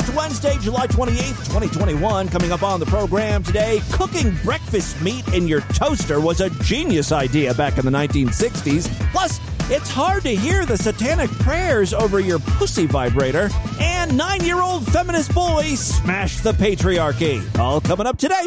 [0.00, 2.28] It's Wednesday, July 28th, 2021.
[2.30, 7.12] Coming up on the program today, cooking breakfast meat in your toaster was a genius
[7.12, 8.88] idea back in the 1960s.
[9.12, 9.38] Plus,
[9.70, 13.50] it's hard to hear the satanic prayers over your pussy vibrator.
[13.78, 17.58] And nine year old feminist boy smashed the patriarchy.
[17.58, 18.46] All coming up today.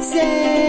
[0.00, 0.59] Tim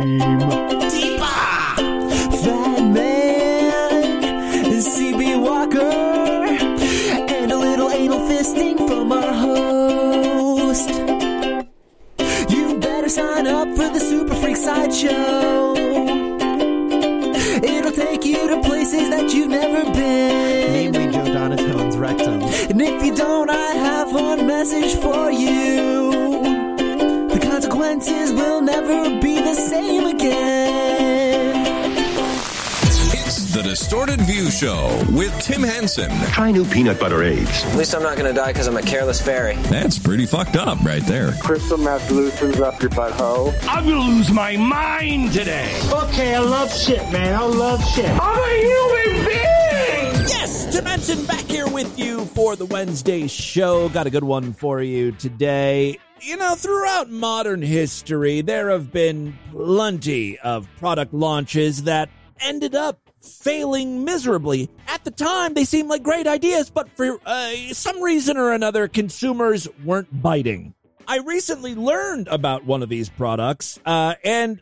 [33.94, 36.10] Distorted View Show with Tim Henson.
[36.32, 37.64] Try new peanut butter aids.
[37.66, 39.56] At least I'm not gonna die because I'm a careless fairy.
[39.70, 41.34] That's pretty fucked up right there.
[41.34, 43.54] Crystal meth loosens up your butthole.
[43.70, 45.80] I'm gonna lose my mind today.
[45.92, 47.36] Okay, I love shit, man.
[47.36, 48.10] I love shit.
[48.10, 50.28] I'm a human being.
[50.28, 53.90] Yes, Tim Henson back here with you for the Wednesday show.
[53.90, 56.00] Got a good one for you today.
[56.20, 62.10] You know, throughout modern history, there have been plenty of product launches that
[62.42, 64.70] ended up failing miserably.
[64.88, 68.88] At the time, they seemed like great ideas, but for uh, some reason or another,
[68.88, 70.74] consumers weren't biting.
[71.08, 74.60] I recently learned about one of these products, uh, and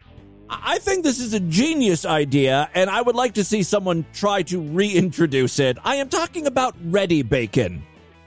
[0.50, 4.42] I think this is a genius idea, and I would like to see someone try
[4.44, 5.78] to reintroduce it.
[5.84, 7.84] I am talking about Reddi-Bacon.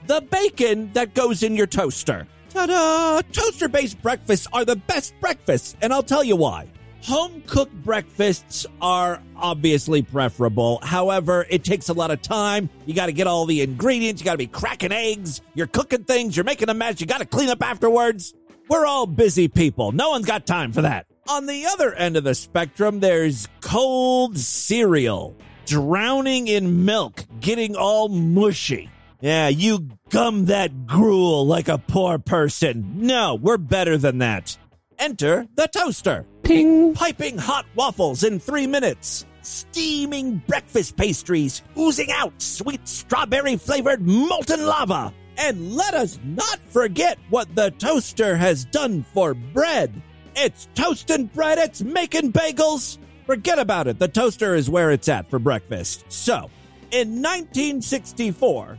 [0.06, 2.26] The bacon that goes in your toaster.
[2.50, 3.20] Ta da!
[3.32, 6.68] Toaster based breakfasts are the best breakfasts, and I'll tell you why.
[7.04, 10.78] Home cooked breakfasts are obviously preferable.
[10.82, 12.70] However, it takes a lot of time.
[12.86, 14.22] You got to get all the ingredients.
[14.22, 15.42] You got to be cracking eggs.
[15.52, 16.34] You're cooking things.
[16.34, 17.02] You're making a mess.
[17.02, 18.32] You got to clean up afterwards.
[18.70, 19.92] We're all busy people.
[19.92, 21.04] No one's got time for that.
[21.28, 25.36] On the other end of the spectrum, there's cold cereal,
[25.66, 28.88] drowning in milk, getting all mushy.
[29.20, 33.06] Yeah, you gum that gruel like a poor person.
[33.06, 34.56] No, we're better than that.
[34.98, 36.24] Enter the toaster.
[36.44, 36.92] Ping.
[36.92, 39.24] Piping hot waffles in three minutes.
[39.40, 45.12] Steaming breakfast pastries oozing out sweet strawberry flavored molten lava.
[45.38, 50.02] And let us not forget what the toaster has done for bread.
[50.36, 52.98] It's toasting bread, it's making bagels.
[53.26, 53.98] Forget about it.
[53.98, 56.04] The toaster is where it's at for breakfast.
[56.12, 56.50] So,
[56.90, 58.78] in 1964,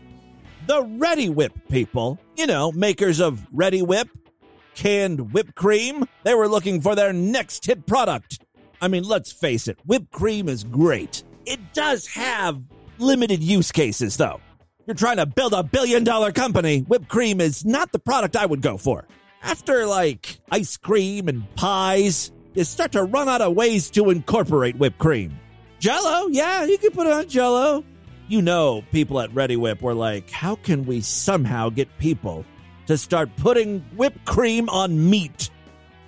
[0.67, 4.07] the Reddi-wip people, you know, makers of Reddi-wip,
[4.75, 8.39] canned whipped cream, they were looking for their next hit product.
[8.81, 11.23] I mean, let's face it, whipped cream is great.
[11.45, 12.61] It does have
[12.99, 14.41] limited use cases, though.
[14.85, 18.45] You're trying to build a billion dollar company, whipped cream is not the product I
[18.45, 19.07] would go for.
[19.41, 24.77] After like ice cream and pies, you start to run out of ways to incorporate
[24.77, 25.39] whipped cream.
[25.79, 27.83] Jello, yeah, you can put it on Jello.
[28.27, 32.45] You know, people at Reddi-wip were like, how can we somehow get people
[32.87, 35.49] to start putting whipped cream on meat?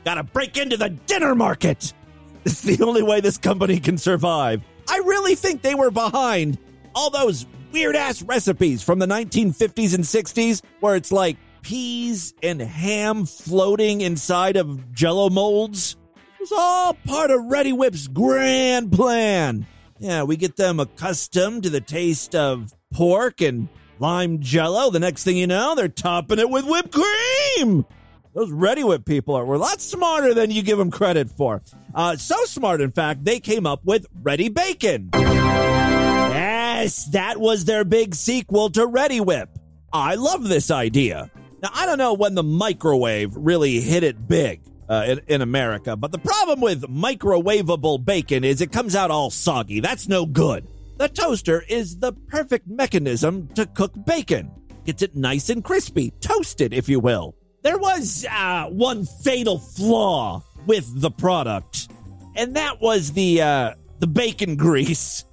[0.06, 1.94] Gotta break into the dinner market.
[2.46, 4.64] It's the only way this company can survive.
[4.88, 6.58] I really think they were behind
[6.96, 12.62] all those weird ass recipes from the 1950s and 60s where it's like peas and
[12.62, 15.98] ham floating inside of jello molds.
[16.16, 19.66] It was all part of Reddi-wip's grand plan.
[20.00, 23.68] Yeah, we get them accustomed to the taste of pork and
[24.00, 24.90] lime jello.
[24.90, 27.86] The next thing you know, they're topping it with whipped cream.
[28.34, 31.64] Those Reddi-wip people are were a lot smarter than you give them credit for.
[31.96, 35.10] Uh, so smart, in fact, they came up with Reddi-Bacon.
[35.14, 39.50] Yes, that was their big sequel to Reddi-wip.
[39.92, 41.32] I love this idea.
[41.64, 45.96] Now, I don't know when the microwave really hit it big uh, in, in America,
[45.96, 49.80] but the problem with microwavable bacon is it comes out all soggy.
[49.80, 50.68] That's no good.
[50.98, 54.52] The toaster is the perfect mechanism to cook bacon.
[54.84, 57.36] Gets it nice and crispy, toasted, if you will.
[57.62, 61.90] There was uh, one fatal flaw with the product,
[62.36, 65.24] and that was the uh, the bacon grease.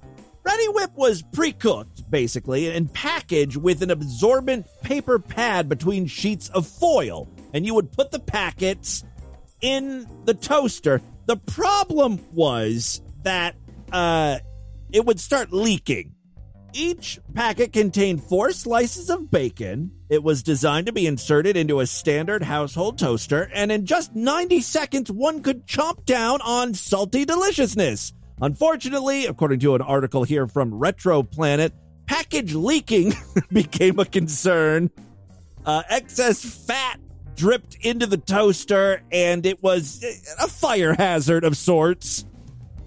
[0.43, 7.27] Reddi-wip was pre-cooked, basically, and packaged with an absorbent paper pad between sheets of foil,
[7.53, 9.03] and you would put the packets
[9.61, 11.01] in the toaster.
[11.25, 13.55] The problem was that
[13.91, 14.37] uh,
[14.95, 16.15] it would start leaking.
[16.71, 19.91] Each packet contained four slices of bacon.
[20.09, 24.61] It was designed to be inserted into a standard household toaster, and in just 90
[24.61, 28.13] seconds, one could chomp down on salty deliciousness.
[28.41, 31.73] Unfortunately, according to an article here from Retro Planet,
[32.05, 33.13] package leaking
[33.51, 34.89] became a concern.
[35.65, 37.01] Uh, excess fat
[37.35, 40.01] dripped into the toaster, and it was
[40.39, 42.23] a fire hazard of sorts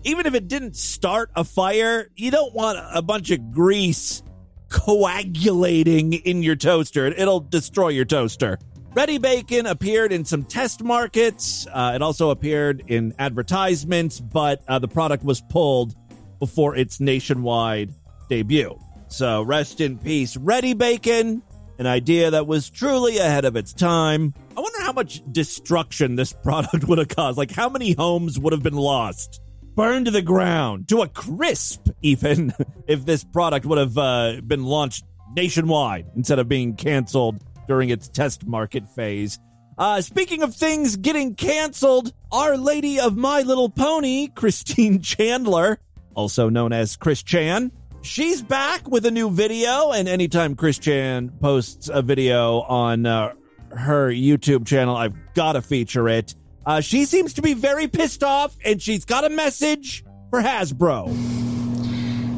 [0.09, 4.23] even if it didn't start a fire, you don't want a bunch of grease
[4.71, 7.07] coagulating in your toaster.
[7.07, 8.59] It'll destroy your toaster.
[8.95, 11.67] Reddi-Bacon appeared in some test markets.
[11.71, 15.95] Uh, it also appeared in advertisements, but uh, the product was pulled
[16.39, 17.93] before its nationwide
[18.31, 18.81] debut.
[19.09, 21.43] So rest in peace, Reddi-Bacon,
[21.79, 24.33] an idea that was truly ahead of its time.
[24.57, 27.37] I wonder how much destruction this product would have caused.
[27.37, 29.43] Like, how many homes would have been lost?
[29.79, 32.53] Burned to the ground to a crisp, even
[32.89, 35.05] if this product would have uh, been launched
[35.37, 39.39] nationwide instead of being canceled during its test market phase.
[39.79, 45.79] Uh, speaking of things getting canceled, Our Lady of My Little Pony, Christine Chandler,
[46.17, 47.71] also known as Chris Chan,
[48.03, 49.93] she's back with a new video.
[49.93, 53.33] And anytime Chris Chan posts a video on uh,
[53.71, 56.35] her YouTube channel, I've got to feature it.
[56.69, 61.09] Uh, she seems to be very pissed off, and she's got a message for Hasbro.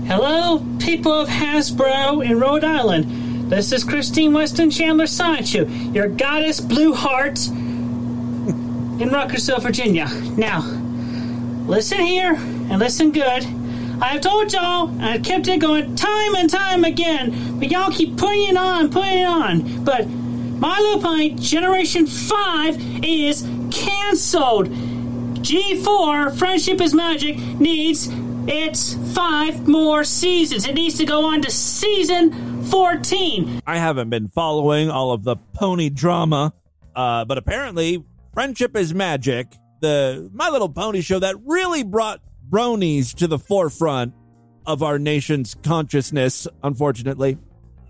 [0.06, 3.50] Hello, people of Hasbro in Rhode Island.
[3.50, 10.06] This is Christine Weston Chandler Sideshow, your goddess blue heart in Ruckersville, Virginia.
[10.36, 10.60] Now,
[11.66, 13.44] listen here and listen good.
[14.00, 17.90] I have told y'all, and I've kept it going time and time again, but y'all
[17.90, 19.82] keep putting it on, putting it on.
[19.82, 24.68] But My Little Pony Generation 5 is canceled.
[24.68, 28.08] G4, Friendship is Magic, needs
[28.46, 30.66] its five more seasons.
[30.66, 33.62] It needs to go on to season 14.
[33.66, 36.52] I haven't been following all of the pony drama,
[36.94, 39.46] uh, but apparently, Friendship is Magic,
[39.80, 44.14] the My Little Pony show that really brought bronies to the forefront
[44.66, 47.38] of our nation's consciousness, unfortunately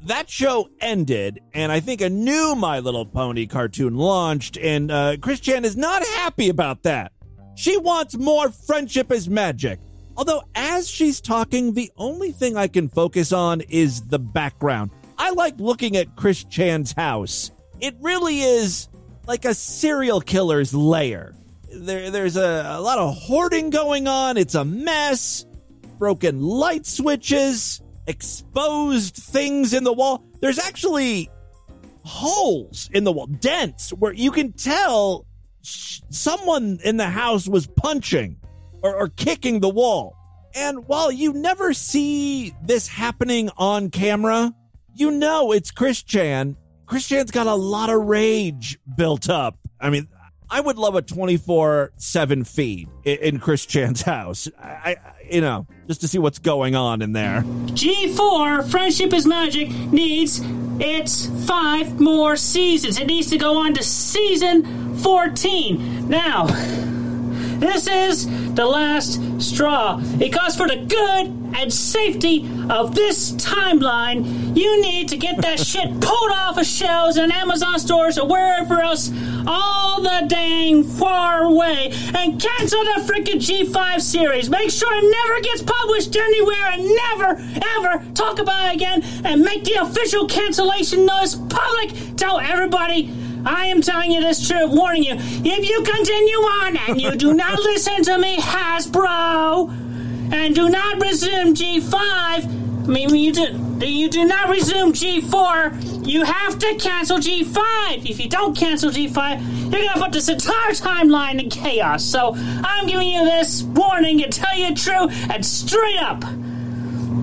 [0.04, 5.16] that show ended, and I think a new My Little Pony cartoon launched, and uh,
[5.20, 7.12] Chris Chan is not happy about that.
[7.54, 9.78] She wants more friendship is magic.
[10.16, 14.90] Although, as she's talking, the only thing I can focus on is the background.
[15.18, 17.50] I like looking at Chris Chan's house.
[17.80, 18.88] It really is
[19.26, 21.34] like a serial killer's lair.
[21.72, 24.36] There, there's a, a lot of hoarding going on.
[24.36, 25.44] It's a mess.
[25.98, 30.24] Broken light switches exposed things in the wall.
[30.40, 31.30] There's actually
[32.04, 35.26] holes in the wall, dents, where you can tell
[35.62, 38.36] someone in the house was punching
[38.82, 40.16] or, or kicking the wall.
[40.54, 44.52] And while you never see this happening on camera,
[44.94, 46.56] you know it's Chris Chan.
[46.86, 49.56] Chris Chan's got a lot of rage built up.
[49.80, 50.08] I mean,
[50.50, 54.48] I would love a 24 7 feed in, Chris Chan's house.
[54.58, 54.96] I,
[55.30, 57.42] you know, just to see what's going on in there.
[57.42, 60.40] G4, Friendship is Magic, needs
[60.80, 62.98] its five more seasons.
[62.98, 66.08] It needs to go on to season 14.
[66.08, 66.46] Now,
[67.60, 69.98] This is the last straw.
[70.16, 75.88] Because for the good and safety of this timeline, you need to get that shit
[76.00, 79.10] pulled off of shelves in Amazon stores or wherever else
[79.46, 84.50] all the dang far away and cancel the freaking G5 series.
[84.50, 87.42] Make sure it never gets published anywhere and never,
[87.76, 92.16] ever talk about it again and make the official cancellation notice public.
[92.16, 93.12] Tell everybody
[93.44, 95.14] I am telling you this truth, warning you.
[95.16, 99.89] If you continue on and you do not listen to me, Hasbro,
[100.32, 106.24] and do not resume G5, I mean, you do, you do not resume G4, you
[106.24, 108.08] have to cancel G5.
[108.08, 112.04] If you don't cancel G5, you're gonna put this entire timeline in chaos.
[112.04, 116.22] So I'm giving you this warning to tell you truth and straight up.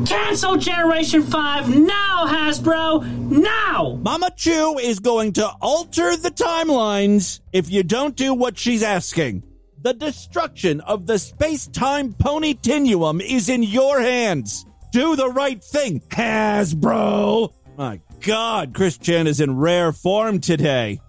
[0.06, 3.06] Cancel Generation 5 now, Hasbro!
[3.30, 4.00] Now!
[4.02, 9.44] Mama Chu is going to alter the timelines if you don't do what she's asking.
[9.80, 14.66] The destruction of the space time pony Tinuum is in your hands.
[14.92, 17.54] Do the right thing, Hasbro!
[17.78, 21.00] My god, Chris Chan is in rare form today.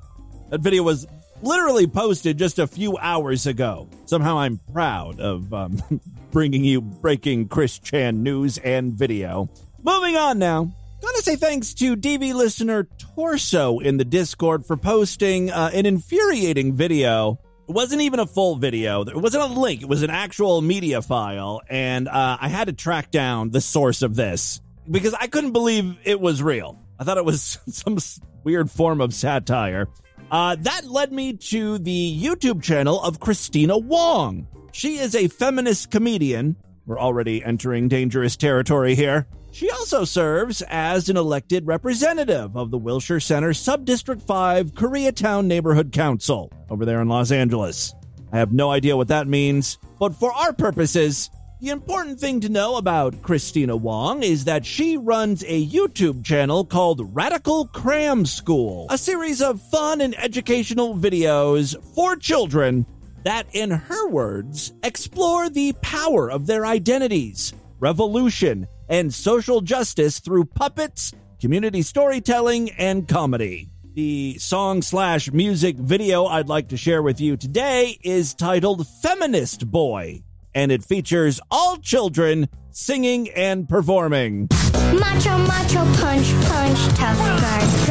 [0.51, 1.07] That video was
[1.41, 3.89] literally posted just a few hours ago.
[4.05, 5.83] Somehow I'm proud of um,
[6.31, 9.49] bringing you breaking Chris Chan news and video.
[9.83, 10.71] Moving on now.
[11.01, 16.75] Gotta say thanks to DV listener Torso in the Discord for posting uh, an infuriating
[16.75, 17.39] video.
[17.69, 19.03] It wasn't even a full video.
[19.03, 19.83] It wasn't a link.
[19.83, 24.01] It was an actual media file, and uh, I had to track down the source
[24.01, 26.81] of this because I couldn't believe it was real.
[26.99, 27.99] I thought it was some
[28.43, 29.87] weird form of satire.
[30.31, 34.47] Uh, that led me to the YouTube channel of Kristina Wong.
[34.73, 36.57] She is a feminist comedian.
[36.87, 39.27] We're already entering dangerous territory here.
[39.59, 45.91] She also serves as an elected representative of the Wilshire Center Subdistrict 5 Koreatown Neighborhood
[45.91, 47.93] Council over there in Los Angeles.
[48.33, 51.29] I have no idea what that means, but for our purposes,
[51.61, 56.65] the important thing to know about Kristina Wong is that she runs a YouTube channel
[56.65, 62.87] called Radical Cram School, a series of fun and educational videos for children
[63.25, 70.45] that, in her words, explore the power of their identities, revolution, and social justice through
[70.45, 73.69] puppets, community storytelling, and comedy.
[73.95, 79.69] The song slash music video I'd like to share with you today is titled Feminist
[79.71, 80.23] Boy,
[80.55, 84.49] and it features all children singing and performing.
[84.73, 87.87] Macho, macho, punch, punch, tough guys.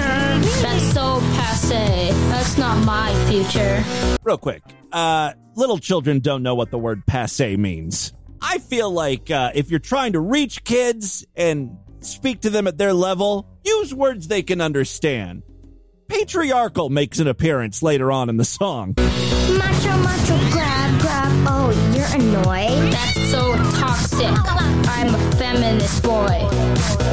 [0.61, 2.11] That's so passe.
[2.29, 3.83] That's not my future.
[4.23, 4.63] Real quick,
[4.93, 8.13] uh, little children don't know what the word passe means.
[8.41, 12.77] I feel like uh, if you're trying to reach kids and speak to them at
[12.77, 15.43] their level, use words they can understand.
[16.07, 18.93] Patriarchal makes an appearance later on in the song.
[18.97, 21.45] Macho, macho, grab, grab.
[21.47, 22.93] Oh, you're annoyed.
[22.93, 24.31] That's so toxic.
[24.89, 26.39] I'm a feminist boy.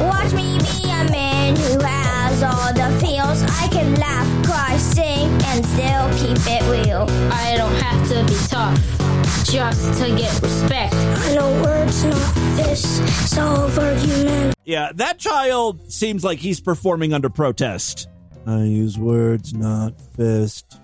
[0.07, 3.43] Watch me be a man who has all the feels.
[3.43, 7.05] I can laugh, cry, sing, and still keep it real.
[7.31, 9.04] I don't have to be tough
[9.51, 10.93] just to get respect.
[10.93, 14.55] I know words, not fists, solve argument.
[14.65, 18.09] Yeah, that child seems like he's performing under protest.
[18.47, 20.79] I use words, not fist.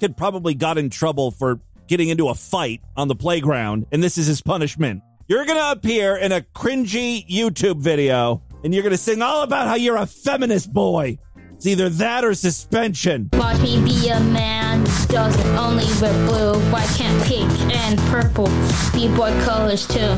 [0.00, 4.18] Kid probably got in trouble for getting into a fight on the playground, and this
[4.18, 5.02] is his punishment.
[5.28, 9.74] You're gonna appear in a cringy YouTube video, and you're gonna sing all about how
[9.74, 11.18] you're a feminist boy.
[11.52, 13.30] It's either that or suspension.
[13.32, 14.65] Watch me be a man
[15.06, 16.58] doesn't only wear blue.
[16.70, 18.48] Why can't pink and purple
[18.92, 20.16] be boy colors too?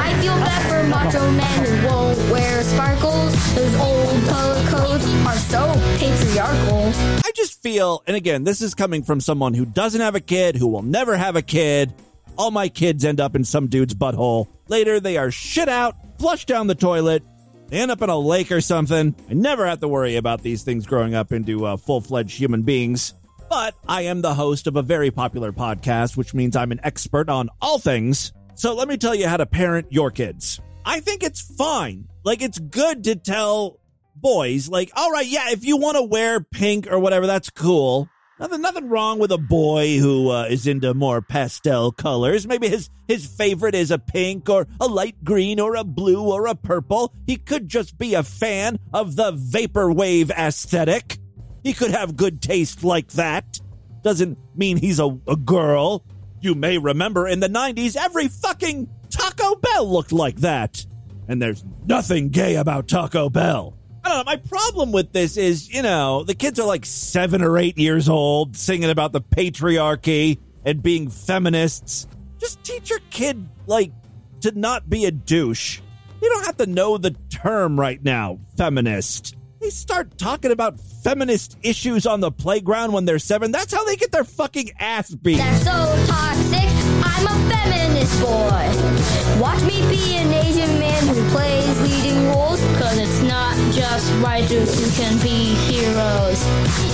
[0.00, 3.54] I feel bad for macho men who won't wear sparkles.
[3.54, 6.92] Those old color codes are so patriarchal.
[7.24, 10.56] I just feel, and again, this is coming from someone who doesn't have a kid,
[10.56, 11.92] who will never have a kid.
[12.36, 14.48] All my kids end up in some dude's butthole.
[14.68, 17.22] Later, they are shit out, flushed down the toilet,
[17.68, 19.14] they end up in a lake or something.
[19.28, 22.62] I never have to worry about these things growing up into uh, full fledged human
[22.62, 23.14] beings.
[23.54, 27.28] But I am the host of a very popular podcast, which means I'm an expert
[27.28, 28.32] on all things.
[28.56, 30.60] So let me tell you how to parent your kids.
[30.84, 32.08] I think it's fine.
[32.24, 33.78] Like, it's good to tell
[34.16, 38.08] boys, like, all right, yeah, if you want to wear pink or whatever, that's cool.
[38.40, 42.48] Nothing, nothing wrong with a boy who uh, is into more pastel colors.
[42.48, 46.48] Maybe his his favorite is a pink or a light green or a blue or
[46.48, 47.14] a purple.
[47.24, 51.18] He could just be a fan of the vaporwave aesthetic.
[51.64, 53.58] He could have good taste like that.
[54.02, 56.04] Doesn't mean he's a, a girl.
[56.40, 60.86] You may remember in the 90s, every fucking Taco Bell looked like that.
[61.26, 63.78] And there's nothing gay about Taco Bell.
[64.04, 64.24] I don't know.
[64.24, 68.10] My problem with this is, you know, the kids are like seven or eight years
[68.10, 70.38] old singing about the patriarchy.
[70.66, 72.06] and being feminists.
[72.38, 73.92] Just teach your kid, like,
[74.40, 75.80] to not be a douche.
[76.22, 79.36] You don't have to know the term right now, feminist.
[79.64, 83.50] They start talking about feminist issues on the playground when they're seven.
[83.50, 85.38] That's how they get their fucking ass beat.
[85.38, 86.68] They're so toxic.
[87.02, 89.40] I'm a feminist boy.
[89.40, 92.60] Watch me be an Asian man who plays leading roles.
[92.78, 96.44] Cause it's not just writers who can be heroes.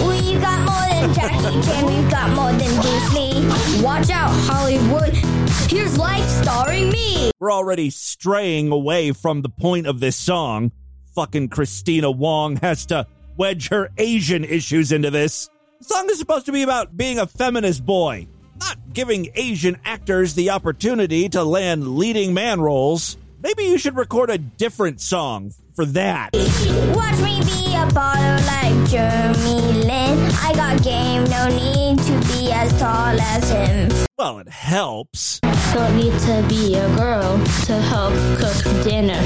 [0.06, 1.86] We've got more than Jackie Chan.
[1.86, 3.82] We've got more than Bruce Lee.
[3.82, 5.12] Watch out, Hollywood.
[5.68, 7.32] Here's life starring me.
[7.40, 10.70] We're already straying away from the point of this song.
[11.14, 15.48] Fucking Kristina Wong has to wedge her Asian issues into this.
[15.78, 20.34] The song is supposed to be about being a feminist boy, not giving Asian actors
[20.34, 23.16] the opportunity to land leading man roles.
[23.42, 26.30] Maybe you should record a different song for that.
[26.34, 30.30] Watch me be a baller like Jeremy Lin.
[30.34, 34.06] I got game, no need to be as tall as him.
[34.18, 35.40] Well, it helps.
[35.72, 39.20] Don't need to be a girl to help cook dinner.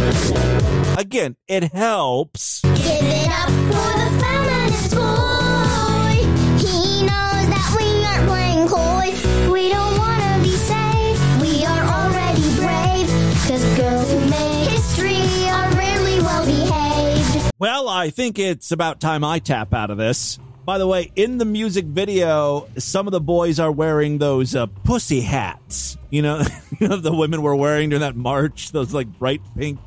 [0.98, 2.60] Again, it helps.
[2.60, 6.14] Give it up for the feminist boy.
[6.60, 9.50] He knows that we aren't playing coy.
[9.50, 11.40] We don't wanna be safe.
[11.40, 13.08] We are already brave.
[13.48, 17.52] Cause girls who make history are rarely well behaved.
[17.58, 20.38] Well, I think it's about time I tap out of this.
[20.66, 24.66] By the way, in the music video, some of the boys are wearing those uh,
[24.66, 25.98] pussy hats.
[26.80, 29.78] You know, the women were wearing during that march, those like bright pink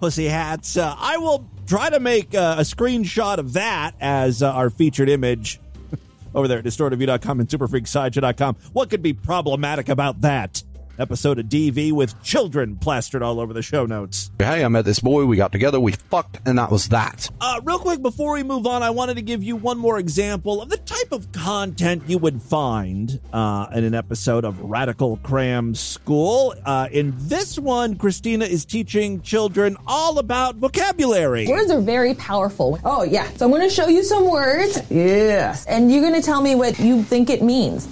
[0.00, 0.76] pussy hats.
[0.76, 5.08] Uh, I will try to make uh, a screenshot of that as uh, our featured
[5.08, 5.60] image
[6.34, 8.56] over there at distortedview.com and superfreaksideshow.com.
[8.72, 10.62] What could be problematic about that?
[10.98, 14.30] Episode of DV with children plastered all over the show notes.
[14.38, 15.26] Hey, I met this boy.
[15.26, 15.78] We got together.
[15.78, 17.28] We fucked, and that was that.
[17.40, 20.62] Uh, real quick, before we move on, I wanted to give you one more example
[20.62, 25.74] of the type of content you would find uh, in an episode of Radical Cram
[25.74, 26.54] School.
[26.64, 31.46] Uh, in this one, Kristina is teaching children all about vocabulary.
[31.46, 32.78] Words are very powerful.
[32.84, 33.28] Oh, yeah.
[33.34, 34.80] So I'm going to show you some words.
[34.90, 35.66] Yes.
[35.66, 37.86] And you're going to tell me what you think it means.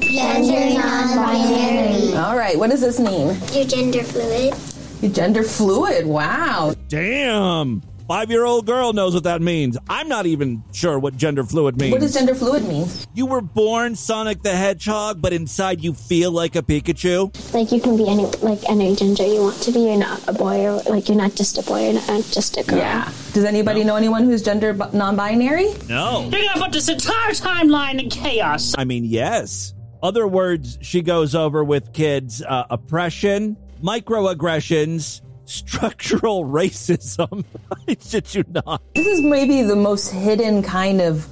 [0.00, 2.16] Gender non-binary.
[2.16, 2.58] All right.
[2.58, 3.36] What does this mean?
[3.52, 4.54] You're gender fluid.
[5.00, 6.06] You're gender fluid.
[6.06, 6.74] Wow.
[6.88, 7.82] Damn.
[8.08, 9.76] Five year old girl knows what that means.
[9.86, 11.92] I'm not even sure what gender fluid means.
[11.92, 12.88] What does gender fluid mean?
[13.12, 17.52] You were born Sonic the Hedgehog, but inside you feel like a Pikachu.
[17.52, 19.80] Like you can be any like any gender you want to be.
[19.80, 21.84] You're not a boy or like you're not just a boy.
[21.84, 22.78] You're not just a girl.
[22.78, 23.12] Yeah.
[23.34, 25.74] Does anybody know anyone who's gender non-binary?
[25.86, 26.22] No.
[26.32, 28.74] You're gonna put this entire timeline in chaos.
[28.78, 29.74] I mean, yes.
[30.02, 37.44] Other words she goes over with kids uh, oppression, microaggressions, structural racism.
[37.88, 38.82] I shit you not.
[38.94, 41.26] This is maybe the most hidden kind of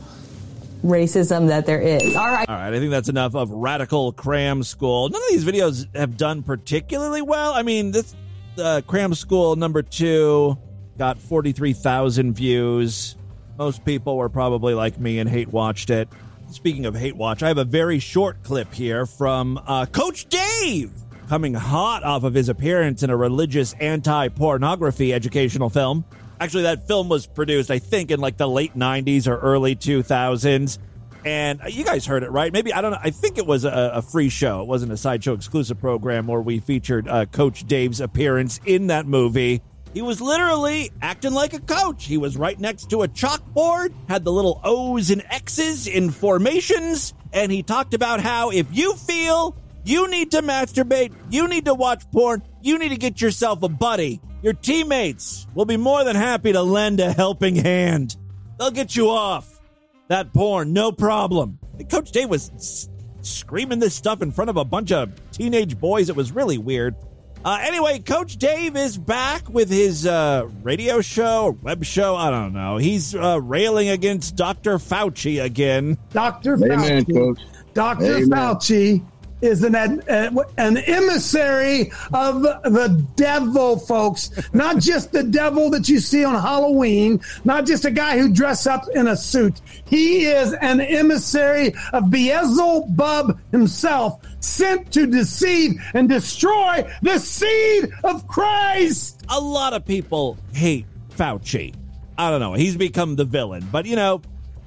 [0.82, 2.16] racism that there is.
[2.16, 2.48] All right.
[2.48, 5.08] All right, I think that's enough of radical cram school.
[5.08, 7.52] None of these videos have done particularly well.
[7.52, 8.14] I mean, this
[8.58, 10.58] uh, cram school number two
[10.98, 13.16] got 43,000 views.
[13.58, 16.08] Most people were probably like me and hate watched it.
[16.50, 20.92] Speaking of hate watch, I have a very short clip here from uh, Coach Dave
[21.28, 26.04] coming hot off of his appearance in a religious anti pornography educational film.
[26.38, 30.78] Actually, that film was produced, I think, in like the late 90s or early 2000s.
[31.24, 32.52] And you guys heard it, right?
[32.52, 33.00] Maybe, I don't know.
[33.02, 34.60] I think it was a, a free show.
[34.62, 39.06] It wasn't a sideshow exclusive program where we featured uh, Coach Dave's appearance in that
[39.06, 39.62] movie.
[39.96, 42.04] He was literally acting like a coach.
[42.04, 47.14] He was right next to a chalkboard, had the little O's and X's in formations,
[47.32, 49.56] and he talked about how if you feel
[49.86, 53.70] you need to masturbate, you need to watch porn, you need to get yourself a
[53.70, 54.20] buddy.
[54.42, 58.18] Your teammates will be more than happy to lend a helping hand.
[58.58, 59.62] They'll get you off
[60.08, 61.58] that porn, no problem.
[61.90, 62.90] Coach Dave was s-
[63.22, 66.10] screaming this stuff in front of a bunch of teenage boys.
[66.10, 66.94] It was really weird.
[67.46, 72.16] Uh, anyway, Coach Dave is back with his uh, radio show or web show.
[72.16, 72.76] I don't know.
[72.76, 74.78] He's uh, railing against Dr.
[74.78, 75.96] Fauci again.
[76.10, 76.54] Dr.
[76.54, 77.14] Amen, Fauci.
[77.14, 77.40] Coach.
[77.72, 78.04] Dr.
[78.16, 78.28] Amen.
[78.30, 79.04] Fauci
[79.40, 84.30] is an uh, an emissary of the devil, folks.
[84.52, 88.66] Not just the devil that you see on Halloween, not just a guy who dressed
[88.66, 89.60] up in a suit.
[89.84, 98.26] He is an emissary of Beelzebub himself, sent to deceive and destroy the seed of
[98.26, 99.22] Christ.
[99.28, 101.74] A lot of people hate Fauci.
[102.18, 102.54] I don't know.
[102.54, 103.66] He's become the villain.
[103.70, 104.22] But, you know,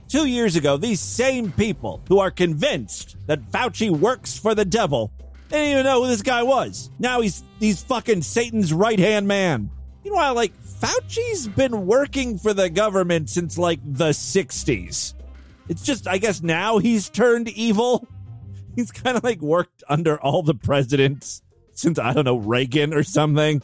[0.10, 5.14] two years ago, these same people who are convinced that Fauci works for the devil,
[5.48, 6.90] they didn't even know who this guy was.
[7.00, 9.70] Now he's he's fucking Satan's right hand man.
[10.04, 15.14] Meanwhile, like Fauci's been working for the government since like the '60s.
[15.70, 18.08] It's just, I guess, now he's turned evil.
[18.76, 21.44] he's kind of like worked under all the presidents
[21.74, 23.62] since I don't know Reagan or something.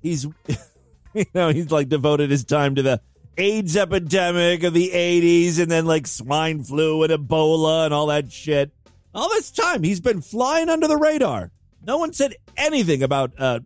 [0.00, 0.24] He's
[1.14, 3.00] you know he's like devoted his time to the
[3.36, 8.30] AIDS epidemic of the 80s and then like swine flu and Ebola and all that
[8.30, 8.70] shit.
[9.14, 11.50] All this time he's been flying under the radar.
[11.86, 13.60] No one said anything about uh,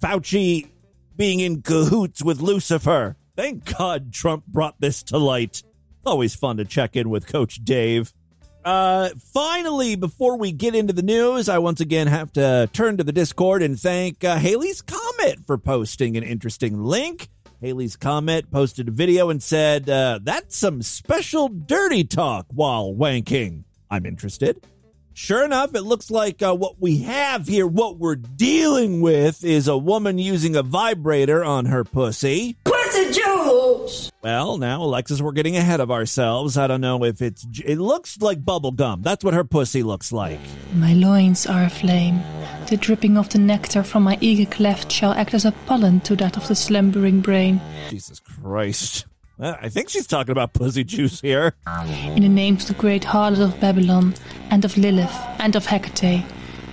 [0.00, 0.68] Fauci
[1.16, 3.16] being in cahoots with Lucifer.
[3.36, 5.62] Thank God Trump brought this to light.
[6.04, 8.12] Always fun to check in with Coach Dave.
[8.64, 13.04] Uh, finally, before we get into the news, I once again have to turn to
[13.04, 17.28] the Discord and thank uh, Haley's Comet for posting an interesting link.
[17.62, 23.62] Haley's Comet posted a video and said, uh, That's some special dirty talk while wanking.
[23.88, 24.66] I'm interested.
[25.14, 29.68] Sure enough, it looks like uh, what we have here, what we're dealing with, is
[29.68, 32.56] a woman using a vibrator on her pussy.
[32.64, 34.10] Pussy juice!
[34.22, 36.58] Well, now, Alexis, we're getting ahead of ourselves.
[36.58, 37.46] I don't know if it's.
[37.64, 39.02] It looks like bubble gum.
[39.02, 40.40] That's what her pussy looks like.
[40.74, 42.20] My loins are aflame.
[42.72, 46.16] The dripping of the nectar from my eager cleft shall act as a pollen to
[46.16, 47.60] that of the slumbering brain.
[47.90, 49.04] Jesus Christ.
[49.38, 51.54] Uh, I think she's talking about pussy juice here.
[51.66, 54.14] In the names of the great harlot of Babylon,
[54.48, 56.24] and of Lilith, and of Hecate,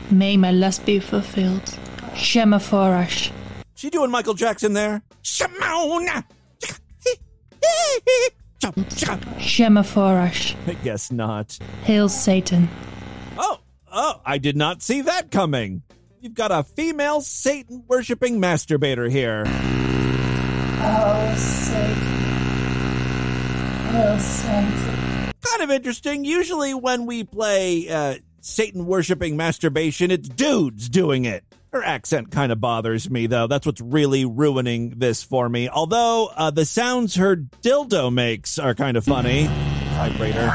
[0.09, 1.65] may my lust be fulfilled.
[2.13, 3.33] Shemhamforash.
[3.75, 5.01] She doing Michael Jackson there?
[5.21, 6.23] Shimona!
[8.61, 10.55] Shemhamforash.
[10.65, 11.59] I guess not.
[11.83, 12.69] Hail Satan.
[13.37, 13.59] Oh,
[13.91, 15.83] oh, I did not see that coming.
[16.21, 19.43] You've got a female Satan worshipping masturbator here.
[20.81, 21.93] Oh, Satan.
[23.95, 25.33] Oh, Satan.
[25.41, 26.25] Kind of interesting.
[26.25, 31.45] Usually, when we play uh, Satan worshipping masturbation, it's dudes doing it.
[31.71, 33.47] Her accent kind of bothers me, though.
[33.47, 35.69] That's what's really ruining this for me.
[35.69, 39.47] Although uh, the sounds her dildo makes are kind of funny.
[39.47, 40.49] Vibrator.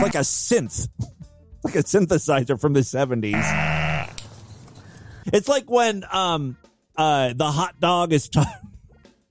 [0.00, 0.88] Like a synth.
[1.62, 4.08] Like a synthesizer from the 70s.
[5.26, 6.56] It's like when um
[6.96, 8.52] uh the hot dog is talking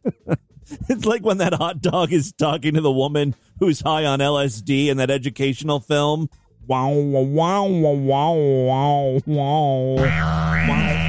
[0.89, 4.87] It's like when that hot dog is talking to the woman who's high on LSD
[4.87, 6.29] in that educational film.
[6.65, 10.05] Wow, wow, wow, wow, wow, wow, wow,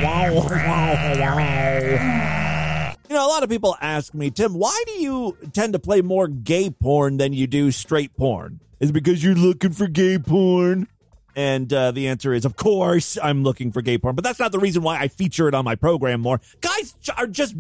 [0.03, 2.95] wow, wow, wow.
[3.09, 6.01] You know, a lot of people ask me, Tim, why do you tend to play
[6.01, 8.61] more gay porn than you do straight porn?
[8.83, 10.89] Is because you're looking for gay porn?
[11.37, 14.17] And uh, the answer is, of course, I'm looking for gay porn.
[14.17, 16.41] But that's not the reason why I feature it on my program more.
[16.61, 17.55] Guys are just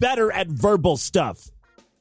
[0.00, 1.50] better at verbal stuff.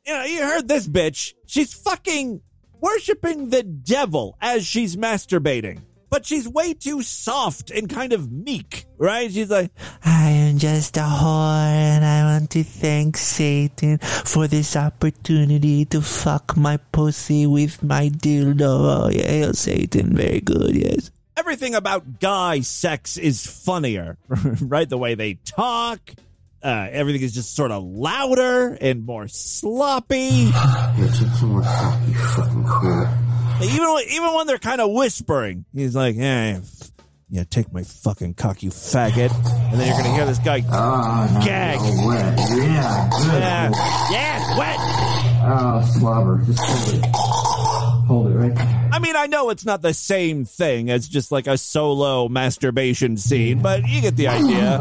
[0.05, 1.33] You know, you heard this bitch.
[1.45, 2.41] She's fucking
[2.81, 5.79] worshiping the devil as she's masturbating.
[6.15, 9.29] But she's way too soft and kind of meek, right?
[9.29, 14.77] She's like, I am just a whore and I want to thank Satan for this
[14.77, 18.61] opportunity to fuck my pussy with my dildo.
[18.63, 20.15] Oh, yeah, hail Satan.
[20.15, 21.11] Very good, yes.
[21.35, 24.17] everything about guy sex is funnier,
[24.61, 24.87] right?
[24.87, 25.99] The way they talk,
[26.63, 30.49] uh, everything is just sort of louder and more sloppy.
[33.63, 36.91] Even when, even when they're kind of whispering, he's like, "Yeah, f-
[37.29, 39.31] yeah, take my fucking cock, you faggot,"
[39.71, 41.79] and then you're gonna hear this guy gag.
[42.05, 42.37] wet.
[42.37, 43.41] Yeah, good.
[43.41, 43.71] Yeah,
[44.11, 44.77] yeah, it's wet.
[45.47, 46.41] Oh, slobber.
[46.45, 47.15] Just hold it.
[48.07, 48.89] Hold it right there.
[48.91, 53.17] I mean, I know it's not the same thing as just like a solo masturbation
[53.17, 54.79] scene, but you get the idea.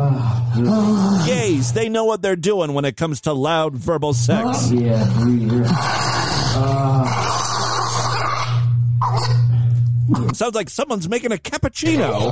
[1.27, 4.71] Gays, they know what they're doing when it comes to loud verbal sex.
[4.71, 5.65] Yeah, breathe.
[6.57, 7.34] Uh,
[10.35, 12.31] Sounds like someone's making a cappuccino.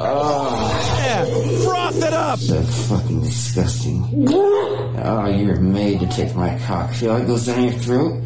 [0.99, 1.25] Yeah,
[1.65, 2.39] froth it up.
[2.41, 4.27] that's fucking disgusting.
[4.29, 6.91] Oh, you're made to take my cock.
[6.93, 8.23] Feel like it goes down your throat?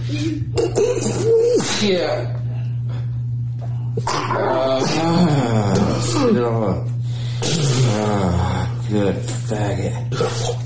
[1.82, 2.32] Yeah.
[4.06, 6.86] Uh, spit it all up.
[7.98, 10.08] Ah, good faggot.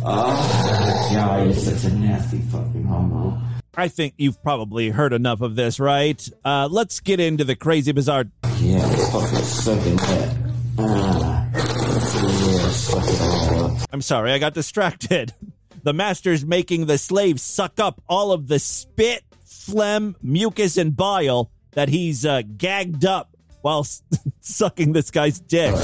[0.05, 3.41] Oh, God, you're such a nasty fucking homo.
[3.77, 6.21] I think you've probably heard enough of this, right?
[6.45, 8.25] Uh, let's get into the crazy bizarre.
[8.59, 8.81] Yeah,
[9.11, 10.37] fucking sucking that.
[10.79, 13.89] Ah, yeah, suck it all up.
[13.93, 15.35] I'm sorry, I got distracted.
[15.83, 21.51] The master's making the slave suck up all of the spit, phlegm, mucus, and bile
[21.73, 24.03] that he's uh, gagged up while s-
[24.43, 25.75] sucking this guy's dick.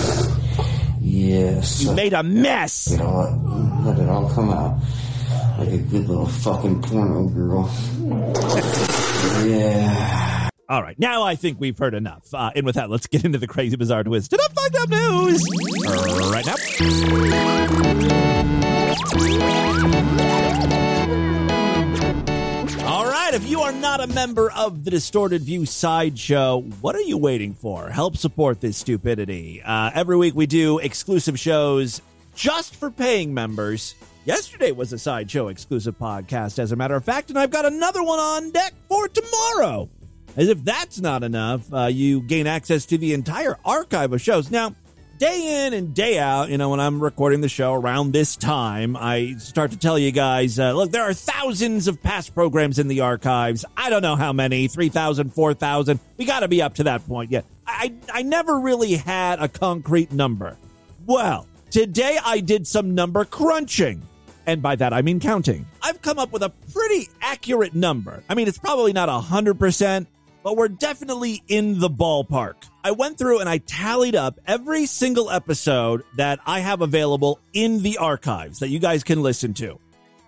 [1.00, 2.90] Yeah, You made a mess.
[2.92, 3.86] it all up.
[3.86, 4.78] Let it all come out.
[5.58, 7.70] Like a good little fucking porno girl.
[9.44, 10.48] Yeah.
[10.68, 12.34] All right, now I think we've heard enough.
[12.34, 15.42] Uh, and with that, let's get into the crazy, bizarre, twisted up, fucked up news
[16.30, 16.56] right now.
[22.86, 27.00] All right, if you are not a member of the Distorted View Sideshow, what are
[27.00, 27.88] you waiting for?
[27.88, 29.62] Help support this stupidity.
[29.62, 32.02] Uh, every week we do exclusive shows
[32.34, 33.94] just for paying members.
[34.26, 38.02] Yesterday was a Sideshow exclusive podcast, as a matter of fact, and I've got another
[38.02, 39.88] one on deck for tomorrow.
[40.36, 44.50] As if that's not enough, uh, you gain access to the entire archive of shows.
[44.50, 44.74] Now,
[45.18, 48.96] day in and day out, you know, when I'm recording the show around this time,
[48.96, 52.88] I start to tell you guys, uh, look, there are thousands of past programs in
[52.88, 53.64] the archives.
[53.76, 56.00] I don't know how many, 3,000, 4,000.
[56.16, 57.44] We got to be up to that point yet.
[57.64, 60.56] I, I never really had a concrete number.
[61.06, 64.02] Well, today I did some number crunching.
[64.46, 65.66] And by that, I mean counting.
[65.82, 68.22] I've come up with a pretty accurate number.
[68.28, 70.06] I mean, it's probably not 100%,
[70.42, 72.54] but we're definitely in the ballpark.
[72.84, 77.82] I went through and I tallied up every single episode that I have available in
[77.82, 79.80] the archives that you guys can listen to.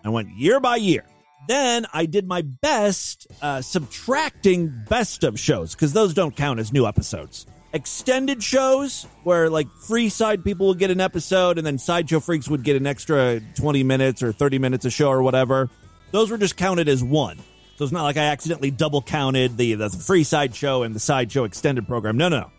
[0.05, 1.05] I went year by year.
[1.47, 6.73] Then I did my best uh, subtracting best of shows because those don't count as
[6.73, 7.47] new episodes.
[7.79, 12.49] Extended shows where like free side people would get an episode and then sideshow freaks
[12.49, 15.71] would get an extra 20 minutes or 30 minutes a show or whatever.
[16.11, 17.39] Those were just counted as one.
[17.77, 21.45] So it's not like I accidentally double counted the, the free sideshow and the sideshow
[21.45, 22.17] extended program.
[22.17, 22.51] No, no, no.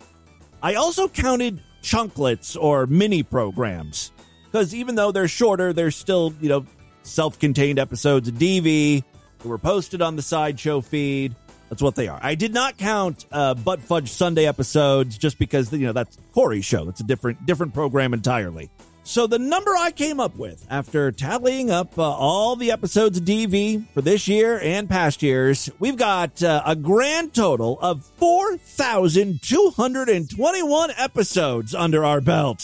[0.63, 4.13] I also counted chunklets or mini programs
[4.45, 6.65] because even though they're shorter, they're still, you know,
[7.03, 9.03] self contained episodes of DV
[9.39, 11.36] that were posted on the sideshow feed.
[11.69, 12.19] That's what they are.
[12.21, 16.65] I did not count uh, Butt Fudge Sunday episodes just because, you know, that's Corey's
[16.65, 16.84] show.
[16.86, 18.69] That's a different different program entirely.
[19.03, 23.25] So the number I came up with after tallying up uh, all the episodes of
[23.25, 30.91] DV for this year and past years, we've got uh, a grand total of 4,221
[30.95, 32.63] episodes under our belt.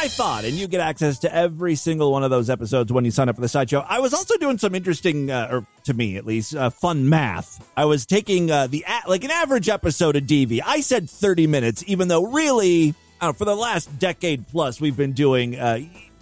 [0.00, 3.04] That's I thought, and you get access to every single one of those episodes when
[3.04, 3.84] you sign up for the sideshow.
[3.86, 7.68] I was also doing some interesting, uh, or to me at least, uh, fun math.
[7.76, 10.62] I was taking uh, the a- like an average episode of DV.
[10.64, 15.58] I said 30 minutes, even though really for the last decade plus, we've been doing
[15.58, 15.80] uh,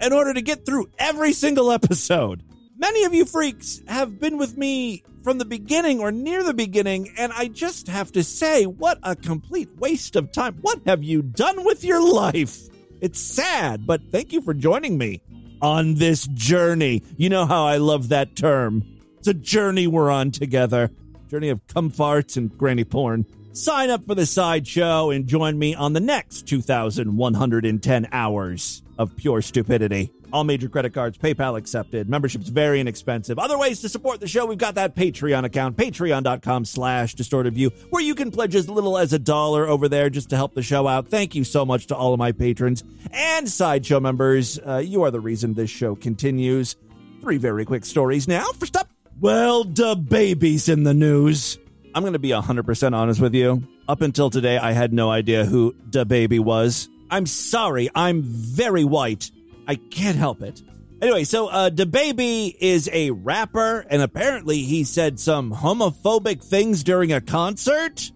[0.00, 2.42] in order to get through every single episode.
[2.76, 7.12] Many of you freaks have been with me from the beginning or near the beginning,
[7.18, 10.58] and I just have to say, what a complete waste of time.
[10.60, 12.60] What have you done with your life?
[13.00, 15.20] It's sad, but thank you for joining me
[15.60, 17.02] on this journey.
[17.16, 18.84] You know how I love that term.
[19.18, 20.90] It's a journey we're on together.
[21.28, 23.26] Journey of comforts and granny porn.
[23.56, 29.40] Sign up for the sideshow and join me on the next 2,110 hours of pure
[29.40, 30.12] stupidity.
[30.30, 32.06] All major credit cards, PayPal accepted.
[32.06, 33.38] Membership's very inexpensive.
[33.38, 37.70] Other ways to support the show, we've got that Patreon account, patreon.com slash distorted view,
[37.88, 40.62] where you can pledge as little as a dollar over there just to help the
[40.62, 41.08] show out.
[41.08, 44.58] Thank you so much to all of my patrons and sideshow members.
[44.58, 46.76] Uh, you are the reason this show continues.
[47.22, 48.44] Three very quick stories now.
[48.52, 51.58] First up, well, the babies in the news.
[51.96, 53.66] I'm going to be 100% honest with you.
[53.88, 56.90] Up until today, I had no idea who DaBaby was.
[57.10, 59.30] I'm sorry, I'm very white.
[59.66, 60.62] I can't help it.
[61.00, 67.12] Anyway, so uh DaBaby is a rapper and apparently he said some homophobic things during
[67.12, 68.12] a concert.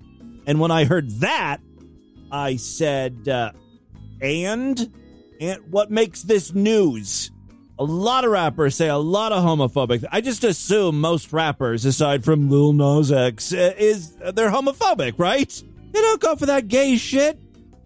[0.47, 1.59] And when I heard that,
[2.31, 3.53] I said uh
[4.21, 4.93] and
[5.41, 7.31] and what makes this news?
[7.81, 10.05] A lot of rappers say a lot of homophobic.
[10.13, 15.49] I just assume most rappers, aside from Lil Nas X, uh, is they're homophobic, right?
[15.91, 17.41] They don't go for that gay shit.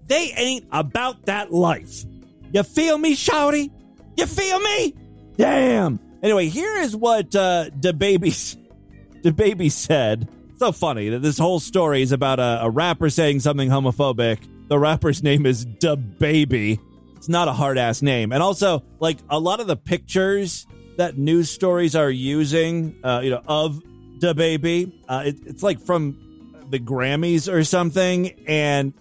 [0.09, 2.05] They ain't about that life.
[2.53, 3.71] You feel me, Shouty?
[4.17, 4.97] You feel me?
[5.37, 6.01] Damn.
[6.25, 8.57] Anyway, here is what uh, DaBaby,
[9.23, 10.29] DaBaby said.
[10.59, 14.41] So funny that this whole story is about a, a rapper saying something homophobic.
[14.67, 16.81] The rapper's name is DaBaby.
[17.25, 20.67] It's not a hard ass name, and also like a lot of the pictures
[20.99, 23.83] that news stories are using, uh, you know, of
[24.19, 24.93] DaBaby.
[25.09, 28.93] Uh, it, it's like from the Grammys or something, and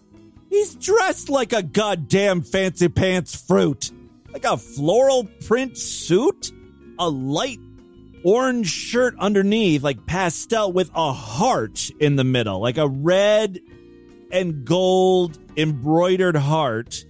[0.50, 3.92] He's dressed like a goddamn fancy pants fruit.
[4.32, 6.54] Like a floral print suit,
[6.98, 7.60] a light
[8.24, 13.60] orange shirt underneath, like pastel with a heart in the middle, like a red
[14.32, 17.04] and gold embroidered heart,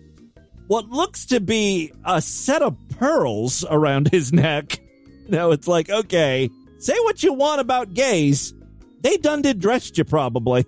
[0.68, 4.80] what looks to be a set of pearls around his neck.
[5.30, 6.50] Know, it's like, okay,
[6.80, 8.54] say what you want about gays.
[9.00, 10.66] They done did dressed you probably.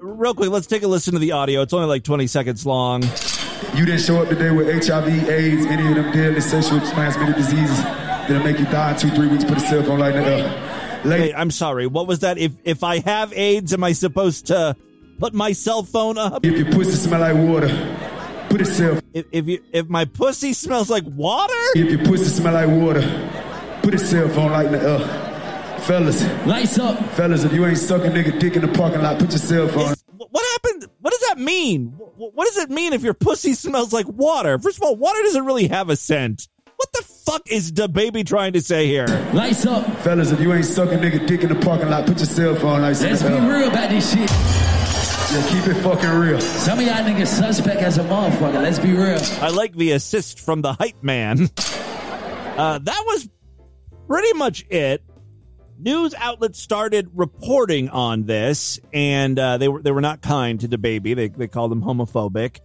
[0.00, 1.62] Real quick, let's take a listen to the audio.
[1.62, 3.04] It's only like 20 seconds long.
[3.74, 7.82] You didn't show up today with HIV, AIDS, any of them deadly sexually transmitted diseases
[7.82, 9.44] that'll make you die in two, three weeks.
[9.44, 11.04] Put a cell phone like that.
[11.04, 11.86] Wait, I'm sorry.
[11.86, 12.36] What was that?
[12.36, 14.76] If if I have AIDS, am I supposed to
[15.18, 16.44] put my cell phone up?
[16.44, 17.68] If your pussy smell like water,
[18.48, 19.00] put a cell.
[19.12, 23.02] If if, you, if my pussy smells like water, If your pussy smell like water,
[23.82, 24.84] put a cell phone like that.
[24.84, 26.98] Uh, fellas, lights up.
[27.10, 29.94] Fellas, if you ain't sucking nigga dick in the parking lot, put yourself on.
[29.94, 30.28] phone.
[30.30, 30.86] what happened?
[31.00, 31.88] What does that mean?
[31.96, 34.58] Wh- What does it mean if your pussy smells like water?
[34.58, 36.48] First of all, water doesn't really have a scent.
[36.76, 39.06] What the fuck is the baby trying to say here?
[39.32, 39.86] Lights up.
[40.00, 42.82] Fellas, if you ain't sucking nigga dick in the parking lot, put your cell phone
[42.82, 44.30] like Let's be real about this shit.
[45.32, 46.40] Yeah, keep it fucking real.
[46.40, 48.62] Some of y'all niggas suspect as a motherfucker.
[48.62, 49.18] Let's be real.
[49.42, 51.50] I like the assist from the hype man.
[52.56, 53.28] Uh, that was
[54.06, 55.02] pretty much it.
[55.78, 60.68] News outlets started reporting on this, and uh, they were they were not kind to
[60.68, 61.12] the baby.
[61.12, 62.60] They they called him homophobic.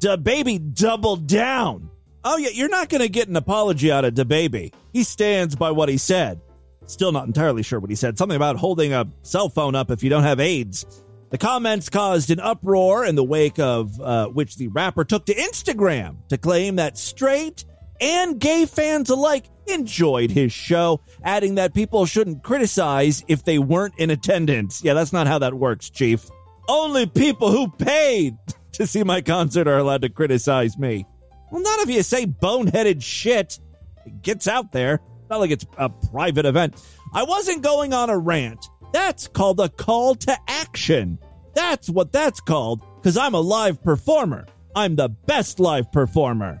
[0.00, 1.90] The baby doubled down.
[2.24, 4.72] Oh yeah, you're not going to get an apology out of the baby.
[4.92, 6.40] He stands by what he said.
[6.86, 8.18] Still not entirely sure what he said.
[8.18, 11.04] Something about holding a cell phone up if you don't have AIDS.
[11.30, 15.34] The comments caused an uproar in the wake of uh, which the rapper took to
[15.34, 17.64] Instagram to claim that straight
[18.00, 23.98] and gay fans alike enjoyed his show, adding that people shouldn't criticize if they weren't
[23.98, 24.84] in attendance.
[24.84, 26.28] Yeah, that's not how that works, Chief.
[26.68, 28.36] Only people who paid
[28.72, 31.06] to see my concert are allowed to criticize me.
[31.50, 33.58] Well, not if you say boneheaded shit.
[34.04, 35.00] It gets out there.
[35.28, 36.80] Not like it's a private event.
[37.12, 38.64] I wasn't going on a rant.
[38.92, 41.18] That's called a call to action.
[41.54, 44.46] That's what that's called, because I'm a live performer.
[44.74, 46.60] I'm the best live performer.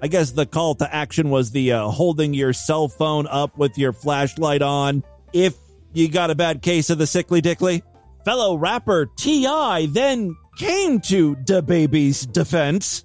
[0.00, 3.76] I guess the call to action was the uh, holding your cell phone up with
[3.78, 5.56] your flashlight on if
[5.92, 7.82] you got a bad case of the sickly dickly.
[8.24, 9.86] Fellow rapper T.I.
[9.86, 13.04] then came to the baby's defense.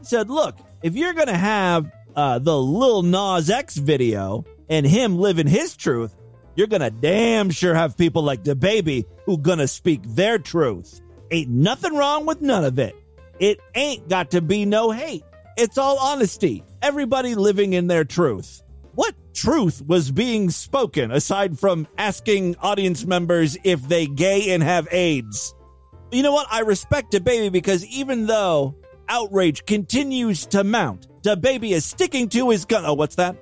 [0.00, 4.86] He said, Look, if you're going to have uh, the Lil Nas X video and
[4.86, 6.14] him living his truth,
[6.58, 11.00] you're to damn sure have people like the baby who to speak their truth.
[11.30, 12.96] Ain't nothing wrong with none of it.
[13.38, 15.22] It ain't got to be no hate.
[15.56, 16.64] It's all honesty.
[16.82, 18.64] Everybody living in their truth.
[18.96, 24.88] What truth was being spoken aside from asking audience members if they gay and have
[24.90, 25.54] AIDS?
[26.10, 26.48] You know what?
[26.50, 28.74] I respect the baby because even though
[29.08, 32.84] outrage continues to mount, the baby is sticking to his gun.
[32.84, 33.36] Oh, what's that?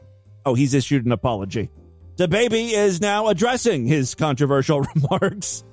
[0.45, 1.71] Oh, he's issued an apology.
[2.17, 5.65] The baby is now addressing his controversial remarks.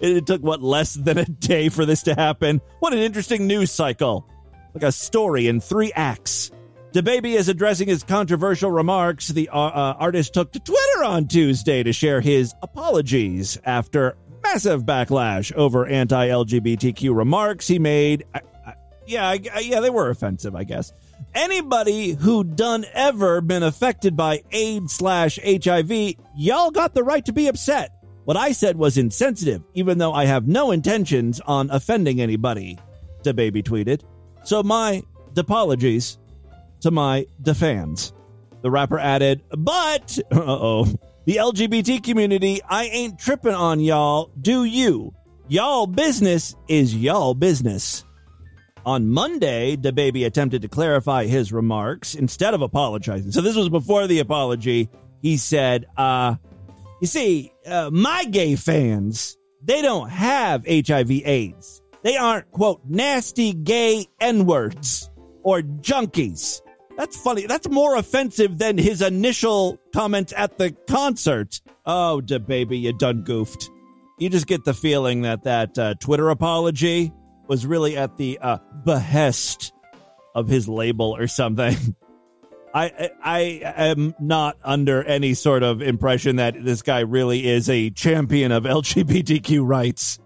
[0.00, 2.60] It took what less than a day for this to happen.
[2.78, 4.26] What an interesting news cycle.
[4.74, 6.50] Like a story in three acts.
[6.92, 9.28] The baby is addressing his controversial remarks.
[9.28, 14.84] The uh, uh, artist took to Twitter on Tuesday to share his apologies after massive
[14.84, 18.24] backlash over anti-LGBTQ remarks he made.
[18.34, 18.74] I, I,
[19.06, 20.92] yeah, I- yeah, they were offensive, I guess.
[21.34, 27.32] Anybody who done ever been affected by AIDS slash HIV, y'all got the right to
[27.32, 27.92] be upset.
[28.24, 32.78] What I said was insensitive, even though I have no intentions on offending anybody.
[33.22, 34.02] The baby tweeted.
[34.44, 35.02] So my
[35.36, 36.18] apologies
[36.80, 38.12] to my the fans.
[38.62, 40.84] The rapper added, but uh oh,
[41.24, 44.30] the LGBT community, I ain't tripping on y'all.
[44.40, 45.14] Do you?
[45.48, 48.04] Y'all business is y'all business.
[48.88, 53.32] On Monday, the baby attempted to clarify his remarks instead of apologizing.
[53.32, 54.88] So this was before the apology.
[55.20, 56.36] He said, uh,
[56.98, 61.82] you see, uh, my gay fans, they don't have HIV AIDS.
[62.02, 65.10] They aren't, quote, nasty gay N words
[65.42, 66.62] or junkies.
[66.96, 67.44] That's funny.
[67.44, 71.60] That's more offensive than his initial comment at the concert.
[71.84, 73.68] Oh, da baby, you done goofed.
[74.18, 77.12] You just get the feeling that that uh, Twitter apology
[77.48, 79.72] was really at the uh, behest
[80.34, 81.76] of his label or something.
[82.74, 87.90] I, I am not under any sort of impression that this guy really is a
[87.90, 90.18] champion of LGBTQ rights.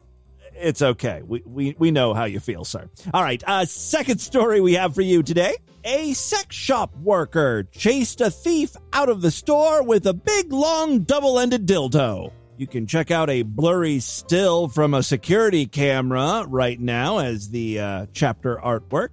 [0.54, 1.22] It's okay.
[1.24, 2.88] We, we, we know how you feel, sir.
[3.14, 3.42] All right.
[3.46, 5.56] Uh, second story we have for you today.
[5.84, 11.00] A sex shop worker chased a thief out of the store with a big, long,
[11.00, 12.32] double ended dildo.
[12.59, 17.80] You can check out a blurry still from a security camera right now as the
[17.80, 19.09] uh, chapter artwork.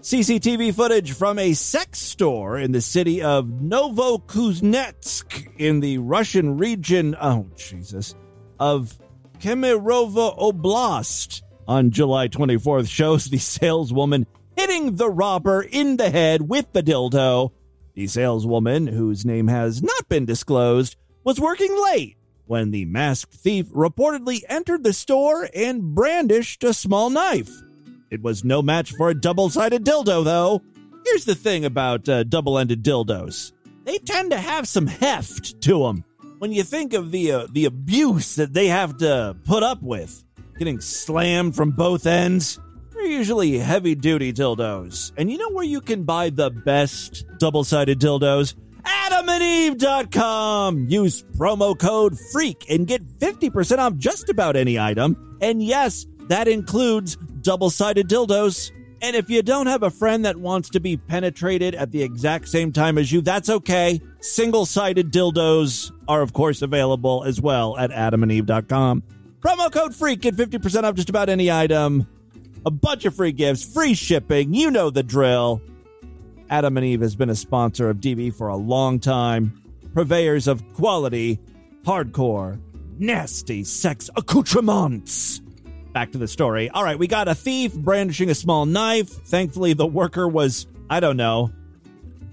[0.00, 7.16] CCTV footage from a sex store in the city of Novokuznetsk in the Russian region,
[7.20, 8.14] oh, Jesus,
[8.60, 8.96] of
[9.40, 16.72] Kemerovo Oblast on July 24th shows the saleswoman hitting the robber in the head with
[16.72, 17.50] the dildo.
[17.94, 22.16] The saleswoman, whose name has not been disclosed, was working late
[22.46, 27.50] when the masked thief reportedly entered the store and brandished a small knife.
[28.10, 30.62] It was no match for a double sided dildo, though.
[31.04, 33.52] Here's the thing about uh, double ended dildos
[33.86, 36.04] they tend to have some heft to them.
[36.38, 40.24] When you think of the, uh, the abuse that they have to put up with,
[40.58, 42.58] getting slammed from both ends,
[42.92, 45.12] they're usually heavy duty dildos.
[45.16, 48.54] And you know where you can buy the best double sided dildos?
[48.86, 50.86] AdamandEve.com.
[50.88, 55.38] Use promo code FREAK and get 50% off just about any item.
[55.40, 58.72] And yes, that includes double sided dildos.
[59.02, 62.48] And if you don't have a friend that wants to be penetrated at the exact
[62.48, 64.00] same time as you, that's okay.
[64.20, 69.02] Single sided dildos are, of course, available as well at adamandeve.com.
[69.40, 72.06] Promo code FREAK, get 50% off just about any item.
[72.64, 74.54] A bunch of free gifts, free shipping.
[74.54, 75.60] You know the drill.
[76.48, 79.62] Adam and Eve has been a sponsor of DV for a long time.
[79.94, 81.38] Purveyors of quality,
[81.82, 82.60] hardcore,
[82.98, 85.40] nasty sex accoutrements.
[85.92, 86.68] Back to the story.
[86.68, 89.08] All right, we got a thief brandishing a small knife.
[89.08, 91.50] Thankfully, the worker was, I don't know,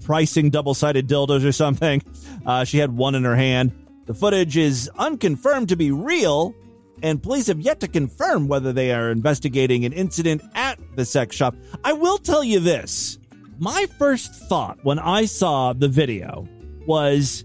[0.04, 2.02] pricing double sided dildos or something.
[2.44, 3.72] Uh, she had one in her hand.
[4.04, 6.54] The footage is unconfirmed to be real,
[7.02, 11.34] and police have yet to confirm whether they are investigating an incident at the sex
[11.34, 11.56] shop.
[11.82, 13.18] I will tell you this
[13.58, 16.48] my first thought when I saw the video
[16.86, 17.44] was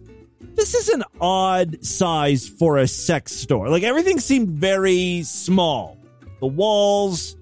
[0.56, 3.70] this is an odd size for a sex store.
[3.70, 5.98] Like everything seemed very small.
[6.40, 7.38] The walls,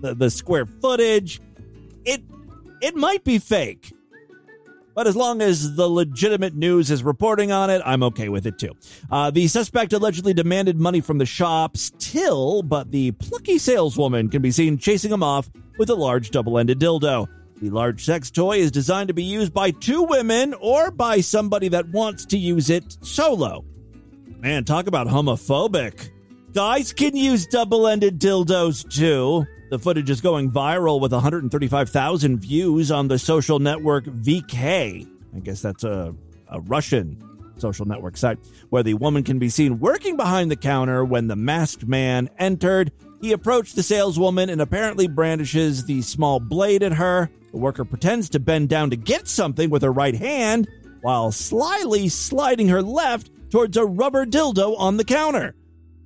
[0.00, 1.40] the, the square footage.
[2.04, 2.22] It
[2.80, 3.92] it might be fake.
[4.94, 8.58] But as long as the legitimate news is reporting on it, I'm okay with it
[8.58, 8.72] too.
[9.10, 14.40] Uh, the suspect allegedly demanded money from the shop still, but the plucky saleswoman can
[14.40, 17.28] be seen chasing him off with a large double ended dildo.
[17.60, 21.68] The large sex toy is designed to be used by two women or by somebody
[21.68, 23.64] that wants to use it solo.
[24.40, 26.10] Man, talk about homophobic.
[26.52, 29.46] Guys can use double ended dildos too.
[29.70, 35.08] The footage is going viral with 135,000 views on the social network VK.
[35.34, 36.14] I guess that's a,
[36.48, 37.22] a Russian
[37.58, 38.38] social network site
[38.68, 42.92] where the woman can be seen working behind the counter when the masked man entered.
[43.20, 47.30] He approached the saleswoman and apparently brandishes the small blade at her.
[47.56, 50.68] The worker pretends to bend down to get something with her right hand
[51.00, 55.54] while slyly sliding her left towards a rubber dildo on the counter.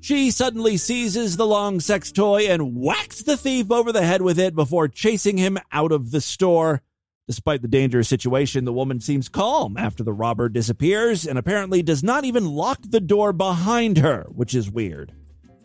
[0.01, 4.38] She suddenly seizes the long sex toy and whacks the thief over the head with
[4.38, 6.82] it before chasing him out of the store.
[7.26, 12.05] Despite the dangerous situation, the woman seems calm after the robber disappears and apparently does
[12.05, 15.12] not even lock the door behind her, which is weird.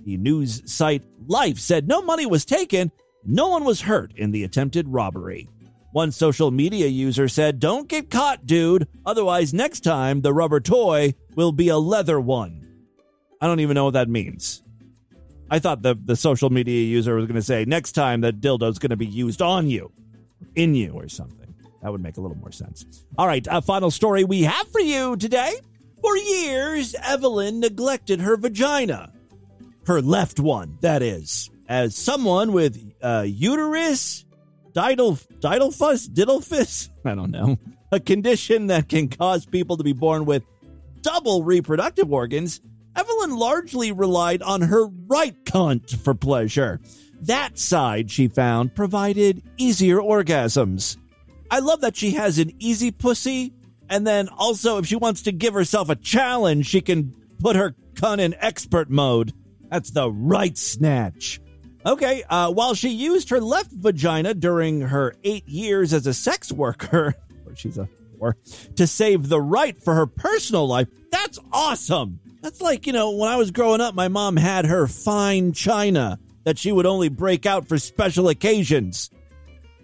[0.03, 2.91] The news site Life said no money was taken,
[3.23, 5.47] no one was hurt in the attempted robbery.
[5.95, 8.85] One social media user said, Don't get caught, dude.
[9.05, 12.67] Otherwise, next time the rubber toy will be a leather one.
[13.39, 14.61] I don't even know what that means.
[15.49, 18.77] I thought the, the social media user was going to say, Next time the dildo's
[18.77, 19.89] going to be used on you,
[20.53, 21.55] in you, or something.
[21.81, 23.05] That would make a little more sense.
[23.17, 25.53] All right, a final story we have for you today.
[26.01, 29.13] For years, Evelyn neglected her vagina.
[29.85, 31.49] Her left one, that is.
[31.69, 34.24] As someone with uh, uterus
[34.75, 37.57] didal, didalfus, diddlefus, I don't know,
[37.91, 40.43] a condition that can cause people to be born with
[41.01, 42.61] double reproductive organs,
[42.95, 46.79] Evelyn largely relied on her right cunt for pleasure.
[47.21, 50.97] That side, she found, provided easier orgasms.
[51.49, 53.53] I love that she has an easy pussy,
[53.89, 57.75] and then also, if she wants to give herself a challenge, she can put her
[57.93, 59.33] cunt in expert mode.
[59.69, 61.39] That's the right snatch.
[61.85, 66.51] Okay, uh, while she used her left vagina during her eight years as a sex
[66.51, 67.13] worker,
[67.45, 67.87] or she's a
[68.19, 68.37] or
[68.75, 72.19] to save the right for her personal life, that's awesome.
[72.41, 76.19] That's like, you know, when I was growing up, my mom had her fine china
[76.43, 79.09] that she would only break out for special occasions.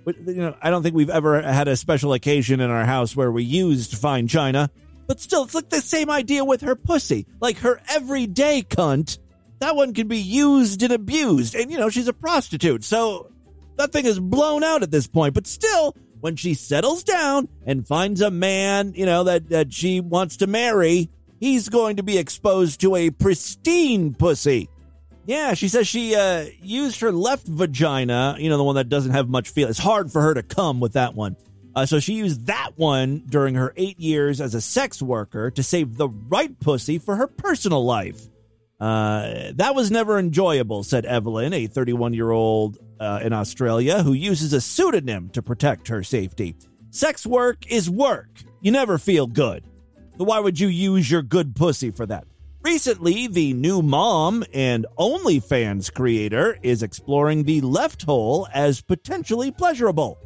[0.06, 3.16] But, you know, I don't think we've ever had a special occasion in our house
[3.16, 4.70] where we used fine china.
[5.08, 7.28] But still, it's like the same idea with her pussy.
[7.40, 9.20] Like her everyday cunt
[9.62, 11.56] that one can be used and abused.
[11.56, 12.84] And, you know, she's a prostitute.
[12.84, 13.32] So
[13.78, 15.36] that thing is blown out at this point.
[15.36, 20.00] But still, when she settles down and finds a man, you know, that, that she
[20.00, 21.10] wants to marry,
[21.40, 24.68] he's going to be exposed to a pristine pussy.
[25.28, 29.12] Yeah, she says she uh, used her left vagina, you know, the one that doesn't
[29.12, 29.70] have much feel.
[29.70, 31.36] It's hard for her to come with that one.
[31.76, 35.62] Uh, so she used that one during her eight years as a sex worker to
[35.62, 38.28] save the right pussy for her personal life.
[38.82, 44.14] Uh, that was never enjoyable, said Evelyn, a 31 year old uh, in Australia who
[44.14, 46.56] uses a pseudonym to protect her safety.
[46.90, 48.30] Sex work is work.
[48.60, 49.64] You never feel good.
[50.18, 52.26] So why would you use your good pussy for that?
[52.64, 60.18] Recently, the new mom and OnlyFans creator is exploring the left hole as potentially pleasurable.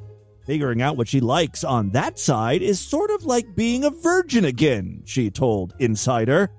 [0.46, 4.46] Figuring out what she likes on that side is sort of like being a virgin
[4.46, 6.50] again, she told Insider.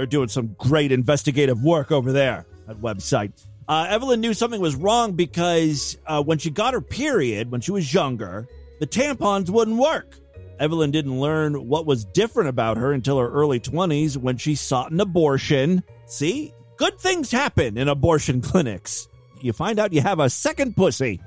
[0.00, 3.32] They're doing some great investigative work over there, at website.
[3.68, 7.70] Uh, Evelyn knew something was wrong because uh, when she got her period, when she
[7.70, 8.48] was younger,
[8.78, 10.16] the tampons wouldn't work.
[10.58, 14.90] Evelyn didn't learn what was different about her until her early 20s when she sought
[14.90, 15.82] an abortion.
[16.06, 19.06] See, good things happen in abortion clinics.
[19.42, 21.20] You find out you have a second pussy.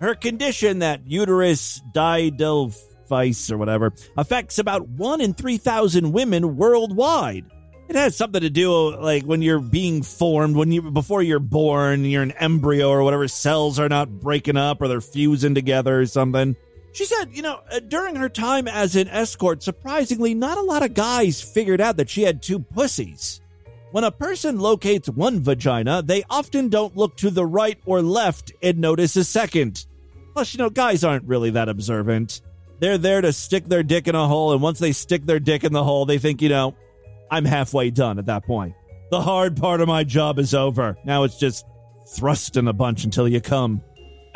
[0.00, 7.44] Her condition, that uterus didelphitis or whatever, affects about 1 in 3,000 women worldwide.
[7.94, 12.04] It has something to do like when you're being formed, when you before you're born,
[12.04, 16.06] you're an embryo or whatever, cells are not breaking up or they're fusing together or
[16.06, 16.56] something.
[16.92, 20.82] She said, you know, uh, during her time as an escort, surprisingly, not a lot
[20.82, 23.40] of guys figured out that she had two pussies.
[23.92, 28.52] When a person locates one vagina, they often don't look to the right or left
[28.60, 29.86] and notice a second.
[30.32, 32.40] Plus, you know, guys aren't really that observant.
[32.80, 35.62] They're there to stick their dick in a hole, and once they stick their dick
[35.62, 36.74] in the hole, they think, you know,
[37.34, 38.76] I'm halfway done at that point.
[39.10, 40.96] The hard part of my job is over.
[41.04, 41.66] Now it's just
[42.14, 43.82] thrusting a bunch until you come.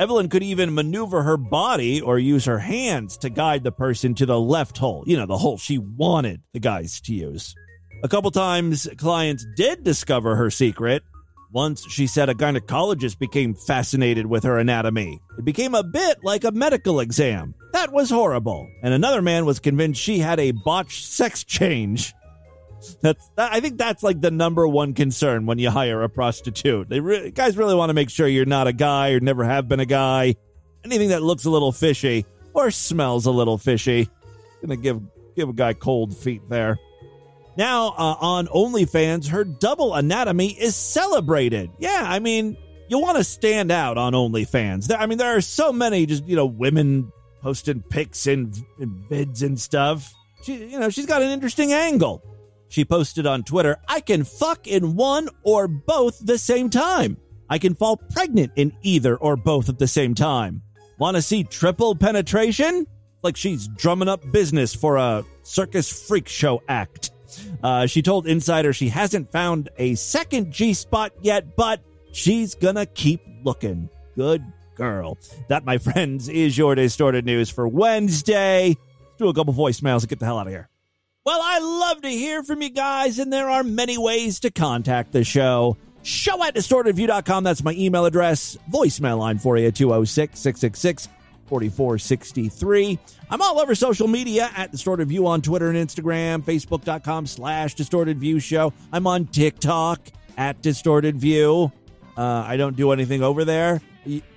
[0.00, 4.26] Evelyn could even maneuver her body or use her hands to guide the person to
[4.26, 7.54] the left hole, you know, the hole she wanted the guys to use.
[8.02, 11.04] A couple times, clients did discover her secret.
[11.52, 15.20] Once, she said a gynecologist became fascinated with her anatomy.
[15.38, 17.54] It became a bit like a medical exam.
[17.72, 18.68] That was horrible.
[18.82, 22.12] And another man was convinced she had a botched sex change.
[23.00, 26.88] That's I think that's like the number one concern when you hire a prostitute.
[26.88, 29.68] They re- guys really want to make sure you're not a guy or never have
[29.68, 30.36] been a guy.
[30.84, 32.24] Anything that looks a little fishy
[32.54, 34.08] or smells a little fishy,
[34.60, 35.00] gonna give
[35.36, 36.78] give a guy cold feet there.
[37.56, 41.70] Now uh, on OnlyFans, her double anatomy is celebrated.
[41.78, 42.56] Yeah, I mean,
[42.88, 44.94] you want to stand out on OnlyFans.
[44.96, 47.12] I mean, there are so many just you know women
[47.42, 50.12] posting pics and, and vids and stuff.
[50.44, 52.22] She, you know, she's got an interesting angle.
[52.68, 57.16] She posted on Twitter, I can fuck in one or both the same time.
[57.48, 60.62] I can fall pregnant in either or both at the same time.
[60.98, 62.86] Want to see triple penetration?
[63.22, 67.10] Like she's drumming up business for a circus freak show act.
[67.62, 72.86] Uh, she told Insider she hasn't found a second G spot yet, but she's gonna
[72.86, 73.88] keep looking.
[74.16, 74.44] Good
[74.74, 75.18] girl.
[75.48, 78.76] That, my friends, is your distorted news for Wednesday.
[79.18, 80.68] Do a couple voicemails and get the hell out of here.
[81.28, 85.12] Well, I love to hear from you guys, and there are many ways to contact
[85.12, 85.76] the show.
[86.02, 87.44] Show at distortedview.com.
[87.44, 88.56] That's my email address.
[88.72, 91.10] Voicemail line for you 206 666
[91.48, 92.98] 4463.
[93.28, 98.18] I'm all over social media at Distorted View on Twitter and Instagram, Facebook.com slash Distorted
[98.18, 98.72] View Show.
[98.90, 100.00] I'm on TikTok
[100.38, 101.70] at Distorted View.
[102.16, 103.82] Uh, I don't do anything over there.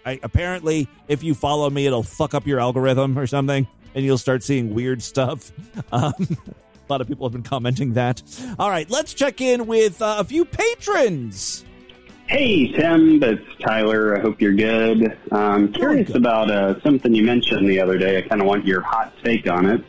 [0.06, 3.66] I, apparently, if you follow me, it'll fuck up your algorithm or something,
[3.96, 5.54] and you'll start seeing weird stuff.
[5.94, 6.14] Um,
[6.92, 8.22] lot of people have been commenting that.
[8.60, 11.66] All right, let's check in with uh, a few patrons.
[12.28, 14.18] Hey, Tim, it's Tyler.
[14.18, 15.18] I hope you're good.
[15.32, 18.18] I'm curious about uh, something you mentioned the other day.
[18.18, 19.84] I kind of want your hot take on it.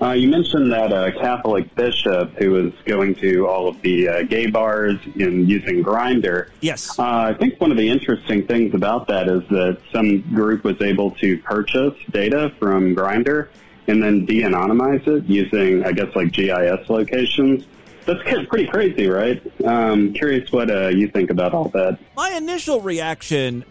[0.00, 4.22] Uh, you mentioned that a Catholic bishop who was going to all of the uh,
[4.24, 6.50] gay bars and using Grindr.
[6.60, 6.98] Yes.
[6.98, 10.80] Uh, I think one of the interesting things about that is that some group was
[10.82, 13.48] able to purchase data from Grindr
[13.86, 17.64] and then de-anonymize it using, I guess, like GIS locations.
[18.04, 19.40] That's pretty crazy, right?
[19.64, 21.98] Um, curious what uh, you think about all that.
[22.16, 23.64] My initial reaction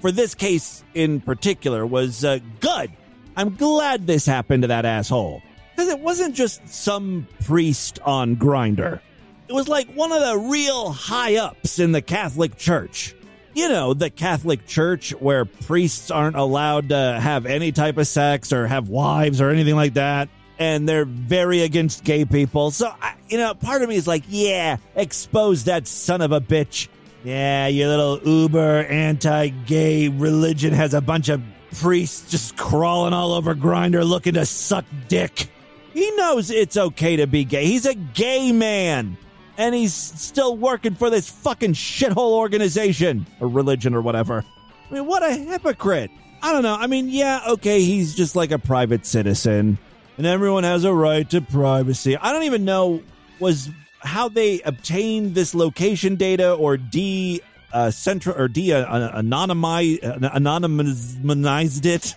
[0.00, 2.90] for this case in particular was uh, good.
[3.36, 5.42] I'm glad this happened to that asshole.
[5.74, 9.00] Because it wasn't just some priest on Grindr.
[9.48, 13.14] It was like one of the real high ups in the Catholic Church
[13.54, 18.52] you know, the Catholic Church where priests aren't allowed to have any type of sex
[18.52, 20.28] or have wives or anything like that.
[20.58, 22.70] And they're very against gay people.
[22.70, 26.40] So, I, you know, part of me is like, yeah, expose that son of a
[26.40, 26.88] bitch.
[27.24, 31.42] Yeah, your little uber anti gay religion has a bunch of
[31.80, 35.48] priests just crawling all over Grindr looking to suck dick.
[35.92, 37.66] He knows it's okay to be gay.
[37.66, 39.16] He's a gay man
[39.56, 44.44] and he's still working for this fucking shithole organization or religion or whatever.
[44.90, 46.10] I mean, what a hypocrite.
[46.42, 46.74] I don't know.
[46.74, 49.78] I mean, yeah, okay, he's just like a private citizen,
[50.18, 52.16] and everyone has a right to privacy.
[52.16, 53.02] I don't even know
[53.40, 57.40] was how they obtained this location data or de
[57.72, 62.14] uh, central or de uh, anonymize, anonymized it?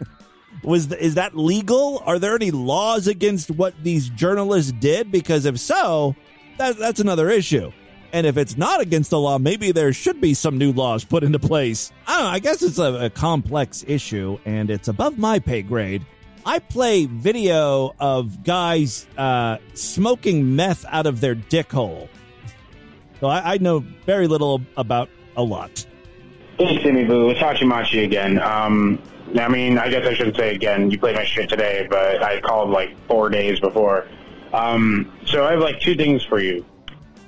[0.62, 2.02] Was is that legal?
[2.06, 5.12] Are there any laws against what these journalists did?
[5.12, 6.16] Because if so,
[6.58, 7.72] that, that's another issue.
[8.12, 11.24] And if it's not against the law, maybe there should be some new laws put
[11.24, 11.92] into place.
[12.06, 12.30] I don't know.
[12.30, 16.06] I guess it's a, a complex issue and it's above my pay grade.
[16.46, 22.08] I play video of guys uh, smoking meth out of their dick hole.
[23.20, 25.84] So I, I know very little about a lot.
[26.58, 27.30] Hey, Timmy Boo.
[27.30, 28.40] It's Hachimachi again.
[28.40, 29.02] Um,
[29.36, 30.90] I mean, I guess I shouldn't say again.
[30.90, 34.06] You played my shit today, but I called like four days before.
[34.54, 36.64] Um, so I have like two things for you.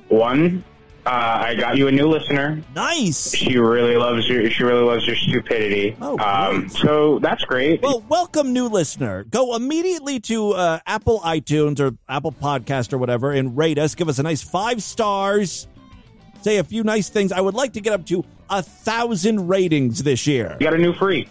[0.09, 0.63] One,
[1.05, 1.11] uh,
[1.45, 2.63] I got you a new listener.
[2.75, 3.35] Nice.
[3.35, 4.49] She really loves your.
[4.49, 5.97] She really loves your stupidity.
[6.01, 7.83] Oh, um, so that's great.
[7.83, 9.25] Well, welcome, new listener.
[9.25, 13.97] Go immediately to uh, Apple iTunes or Apple Podcast or whatever and rate us.
[13.97, 15.67] Give us a nice five stars.
[16.43, 17.33] Say a few nice things.
[17.33, 20.57] I would like to get up to a thousand ratings this year.
[20.61, 21.29] You got a new free.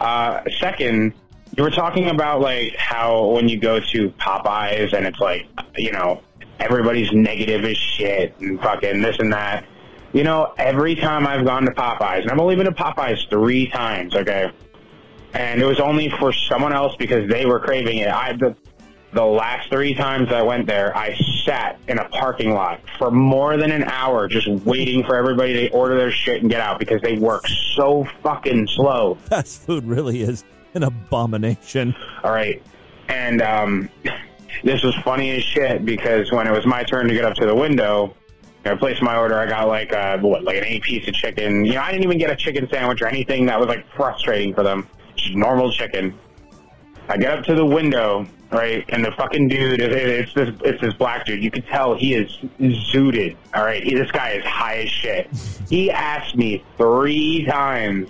[0.00, 1.12] Uh, second,
[1.56, 5.46] you were talking about like how when you go to Popeyes and it's like
[5.76, 6.22] you know
[6.58, 9.64] everybody's negative as shit and fucking this and that.
[10.12, 13.66] You know, every time I've gone to Popeyes, and I've only been to Popeyes three
[13.68, 14.52] times, okay,
[15.32, 18.08] and it was only for someone else because they were craving it.
[18.08, 18.56] I the
[19.12, 23.56] the last three times I went there, I sat in a parking lot for more
[23.56, 27.00] than an hour just waiting for everybody to order their shit and get out because
[27.00, 27.46] they work
[27.76, 29.14] so fucking slow.
[29.26, 30.44] Fast food really is
[30.74, 31.94] an abomination.
[32.22, 32.62] All right.
[33.08, 33.88] And um,
[34.62, 37.46] this was funny as shit because when it was my turn to get up to
[37.46, 38.14] the window,
[38.64, 39.38] I placed my order.
[39.38, 41.64] I got like a, what, like an eight piece of chicken.
[41.64, 44.54] You know, I didn't even get a chicken sandwich or anything that was like frustrating
[44.54, 44.88] for them.
[45.16, 46.18] Just normal chicken.
[47.08, 50.94] I get up to the window, right, and the fucking dude, it's this, it's this
[50.94, 51.44] black dude.
[51.44, 53.36] You can tell he is zooted.
[53.54, 55.28] All right, He- this guy is high as shit.
[55.68, 58.08] He asked me three times,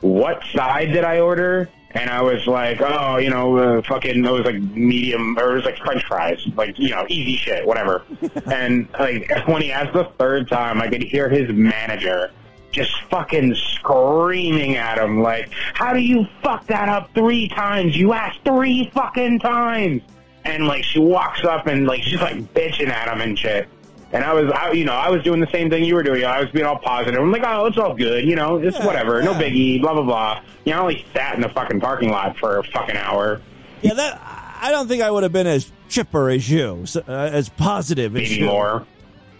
[0.00, 4.30] "What side did I order?" And I was like, "Oh, you know, uh, fucking, it
[4.30, 8.02] was like medium, or it was like French fries, like you know, easy shit, whatever."
[8.52, 12.30] and like when he asked the third time, I could hear his manager
[12.70, 17.96] just fucking screaming at him like, "How do you fuck that up three times?
[17.96, 20.02] You asked three fucking times!"
[20.44, 23.68] And like she walks up and like she's like bitching at him and shit.
[24.12, 26.24] And I was, I, you know, I was doing the same thing you were doing.
[26.24, 27.20] I was being all positive.
[27.20, 30.42] I'm like, oh, it's all good, you know, it's whatever, no biggie, blah blah blah.
[30.64, 33.40] You know, I only sat in the fucking parking lot for a fucking hour.
[33.82, 34.20] Yeah, that
[34.62, 38.22] I don't think I would have been as chipper as you, uh, as positive as
[38.22, 38.46] maybe you.
[38.46, 38.86] more.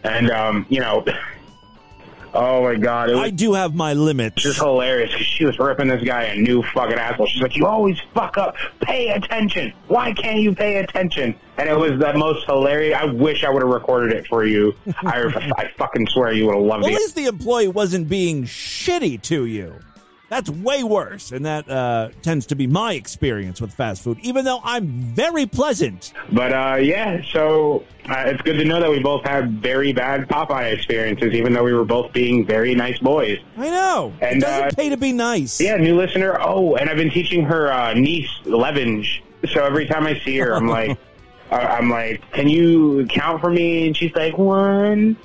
[0.02, 1.04] And um, you know,
[2.36, 4.42] oh my god, it was I do have my limits.
[4.42, 7.26] just hilarious because she was ripping this guy a new fucking asshole.
[7.26, 8.54] She's like, "You always fuck up.
[8.80, 9.72] Pay attention.
[9.88, 12.96] Why can't you pay attention?" And it was the most hilarious.
[13.00, 14.74] I wish I would have recorded it for you.
[14.98, 15.22] I,
[15.56, 17.00] I fucking swear you would have loved Well, at it.
[17.00, 19.74] least the employee wasn't being shitty to you.
[20.28, 24.18] That's way worse, and that uh, tends to be my experience with fast food.
[24.22, 26.12] Even though I'm very pleasant.
[26.32, 30.28] But uh, yeah, so uh, it's good to know that we both had very bad
[30.28, 33.38] Popeye experiences, even though we were both being very nice boys.
[33.56, 34.12] I know.
[34.20, 35.60] And, it doesn't uh, pay to be nice.
[35.60, 36.36] Yeah, new listener.
[36.40, 39.20] Oh, and I've been teaching her uh, niece Levinge.
[39.52, 40.98] So every time I see her, I'm like,
[41.52, 43.86] uh, I'm like, can you count for me?
[43.86, 45.16] And she's like, one,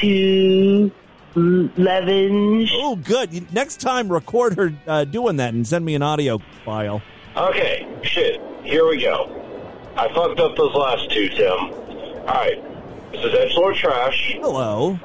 [0.00, 0.90] two,
[1.34, 2.68] Levinge.
[2.74, 3.52] Oh, good.
[3.52, 7.02] Next time, record her uh, doing that and send me an audio file.
[7.36, 8.40] Okay, shit.
[8.64, 9.34] Here we go.
[9.96, 11.50] I fucked up those last two, Tim.
[12.28, 12.62] Alright.
[13.12, 14.98] This is Edgelord Trash, Hello.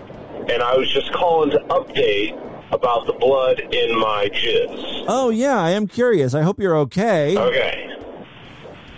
[0.49, 2.37] and I was just calling to update
[2.73, 5.05] about the blood in my jizz.
[5.07, 6.33] Oh, yeah, I am curious.
[6.33, 7.37] I hope you're okay.
[7.37, 7.89] Okay.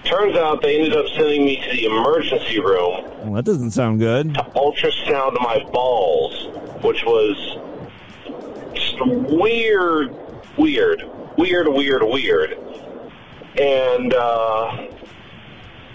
[0.06, 4.00] Turns out they ended up sending me to the emergency room Well, that doesn't sound
[4.00, 4.34] good.
[4.36, 6.48] to ultrasound my balls,
[6.82, 7.58] which was
[9.02, 10.16] weird,
[10.58, 11.04] weird,
[11.38, 12.58] weird, weird, weird.
[13.60, 14.88] And, uh,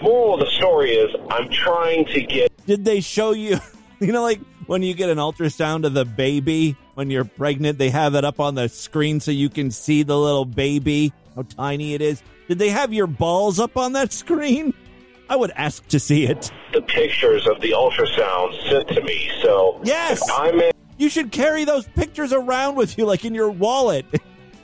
[0.01, 3.57] moral of the story is I'm trying to get Did they show you,
[3.99, 7.89] you know, like when you get an ultrasound of the baby when you're pregnant, they
[7.89, 11.93] have it up on the screen so you can see the little baby, how tiny
[11.93, 12.21] it is.
[12.47, 14.73] Did they have your balls up on that screen?
[15.31, 16.51] I would ask to see it.
[16.73, 19.31] the pictures of the ultrasound sent to me.
[19.41, 20.21] So Yes.
[20.29, 24.05] I'm in, You should carry those pictures around with you, like in your wallet,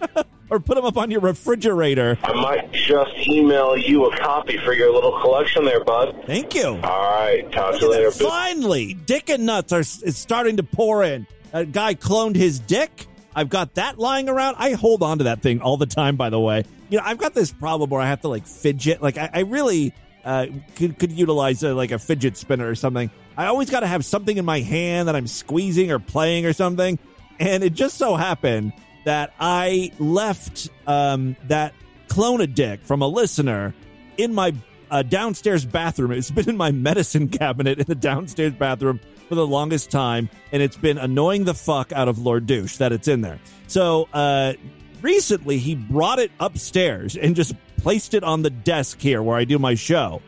[0.49, 2.17] or put them up on your refrigerator.
[2.21, 6.21] I might just email you a copy for your little collection there, bud.
[6.25, 6.65] Thank you.
[6.83, 8.11] All right, talk to you later.
[8.11, 11.27] Finally, dick and nuts are is starting to pour in.
[11.53, 13.07] A guy cloned his dick.
[13.33, 14.57] I've got that lying around.
[14.59, 16.17] I hold on to that thing all the time.
[16.17, 19.01] By the way, you know I've got this problem where I have to like fidget.
[19.01, 19.93] Like I, I really,
[20.27, 23.09] uh, could could utilize uh, like a fidget spinner or something.
[23.37, 26.51] I always got to have something in my hand that I'm squeezing or playing or
[26.51, 26.99] something.
[27.39, 28.73] And it just so happened
[29.05, 31.73] that I left um, that
[32.09, 33.73] clone a dick from a listener
[34.17, 34.53] in my
[34.91, 36.11] uh, downstairs bathroom.
[36.11, 38.99] It's been in my medicine cabinet in the downstairs bathroom
[39.29, 42.91] for the longest time, and it's been annoying the fuck out of Lord Douche that
[42.91, 43.39] it's in there.
[43.67, 44.53] So uh,
[45.01, 49.45] recently, he brought it upstairs and just placed it on the desk here where I
[49.45, 50.21] do my show.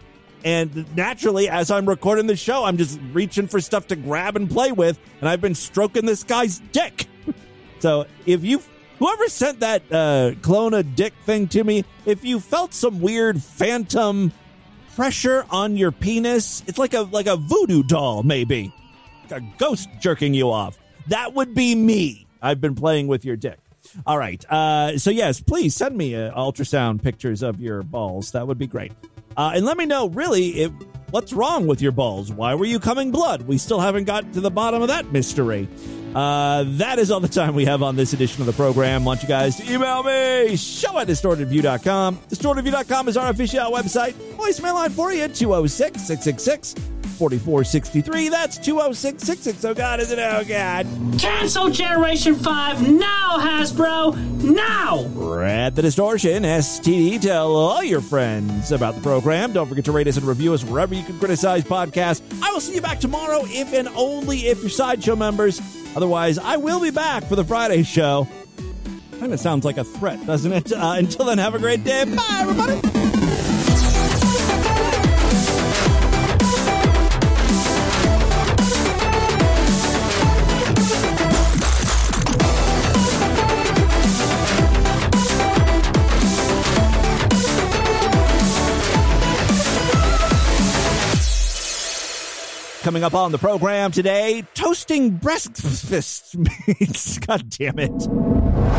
[0.44, 4.50] And naturally, as I'm recording the show, I'm just reaching for stuff to grab and
[4.50, 7.08] play with, and I've been stroking this guy's dick.
[7.80, 8.62] so if you,
[9.00, 13.44] whoever sent that uh, clone a dick thing to me, if you felt some weird
[13.44, 14.32] phantom
[14.96, 18.74] pressure on your penis, it's like a like a voodoo doll, maybe
[19.32, 20.78] a ghost jerking you off.
[21.08, 22.28] That would be me.
[22.42, 23.60] I've been playing with your dick.
[24.06, 24.44] All right.
[24.50, 28.32] Uh, so yes, please send me uh, ultrasound pictures of your balls.
[28.32, 28.92] That would be great.
[29.38, 30.66] Uh, and let me know really
[31.12, 32.32] what's wrong with your balls.
[32.32, 33.44] Why were you coming blood?
[33.44, 35.68] We still haven't got to the bottom of that mystery.
[36.14, 39.06] Uh, that is all the time we have on this edition of the program.
[39.06, 42.18] want you guys to email me, show at distortedview.com.
[42.30, 44.14] Distortedview.com is our official website.
[44.36, 48.30] Voicemail line for you, 206 666 4463.
[48.30, 49.68] That's 206 660.
[49.68, 50.20] Oh, God, is it?
[50.20, 50.88] Oh, God.
[51.20, 54.16] Cancel Generation 5 now, Hasbro!
[54.42, 55.04] Now!
[55.08, 57.20] Read the Distortion, STD.
[57.22, 59.52] Tell all your friends about the program.
[59.52, 62.22] Don't forget to rate us and review us wherever you can criticize podcasts.
[62.42, 65.60] I will see you back tomorrow if and only if you're Sideshow members.
[65.98, 68.30] Otherwise, I will be back for the Friday show.
[69.20, 70.72] Kind of sounds like a threat, doesn't it?
[70.80, 72.06] Uh, until then, have a great day.
[72.06, 73.09] Bye, everybody.
[92.82, 97.18] Coming up on the program today, toasting breakfast meats.
[97.20, 97.92] God damn it.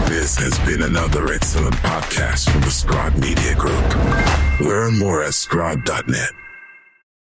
[0.09, 4.66] This has been another excellent podcast from the Scribe Media Group.
[4.66, 6.30] Learn more at scribe.net.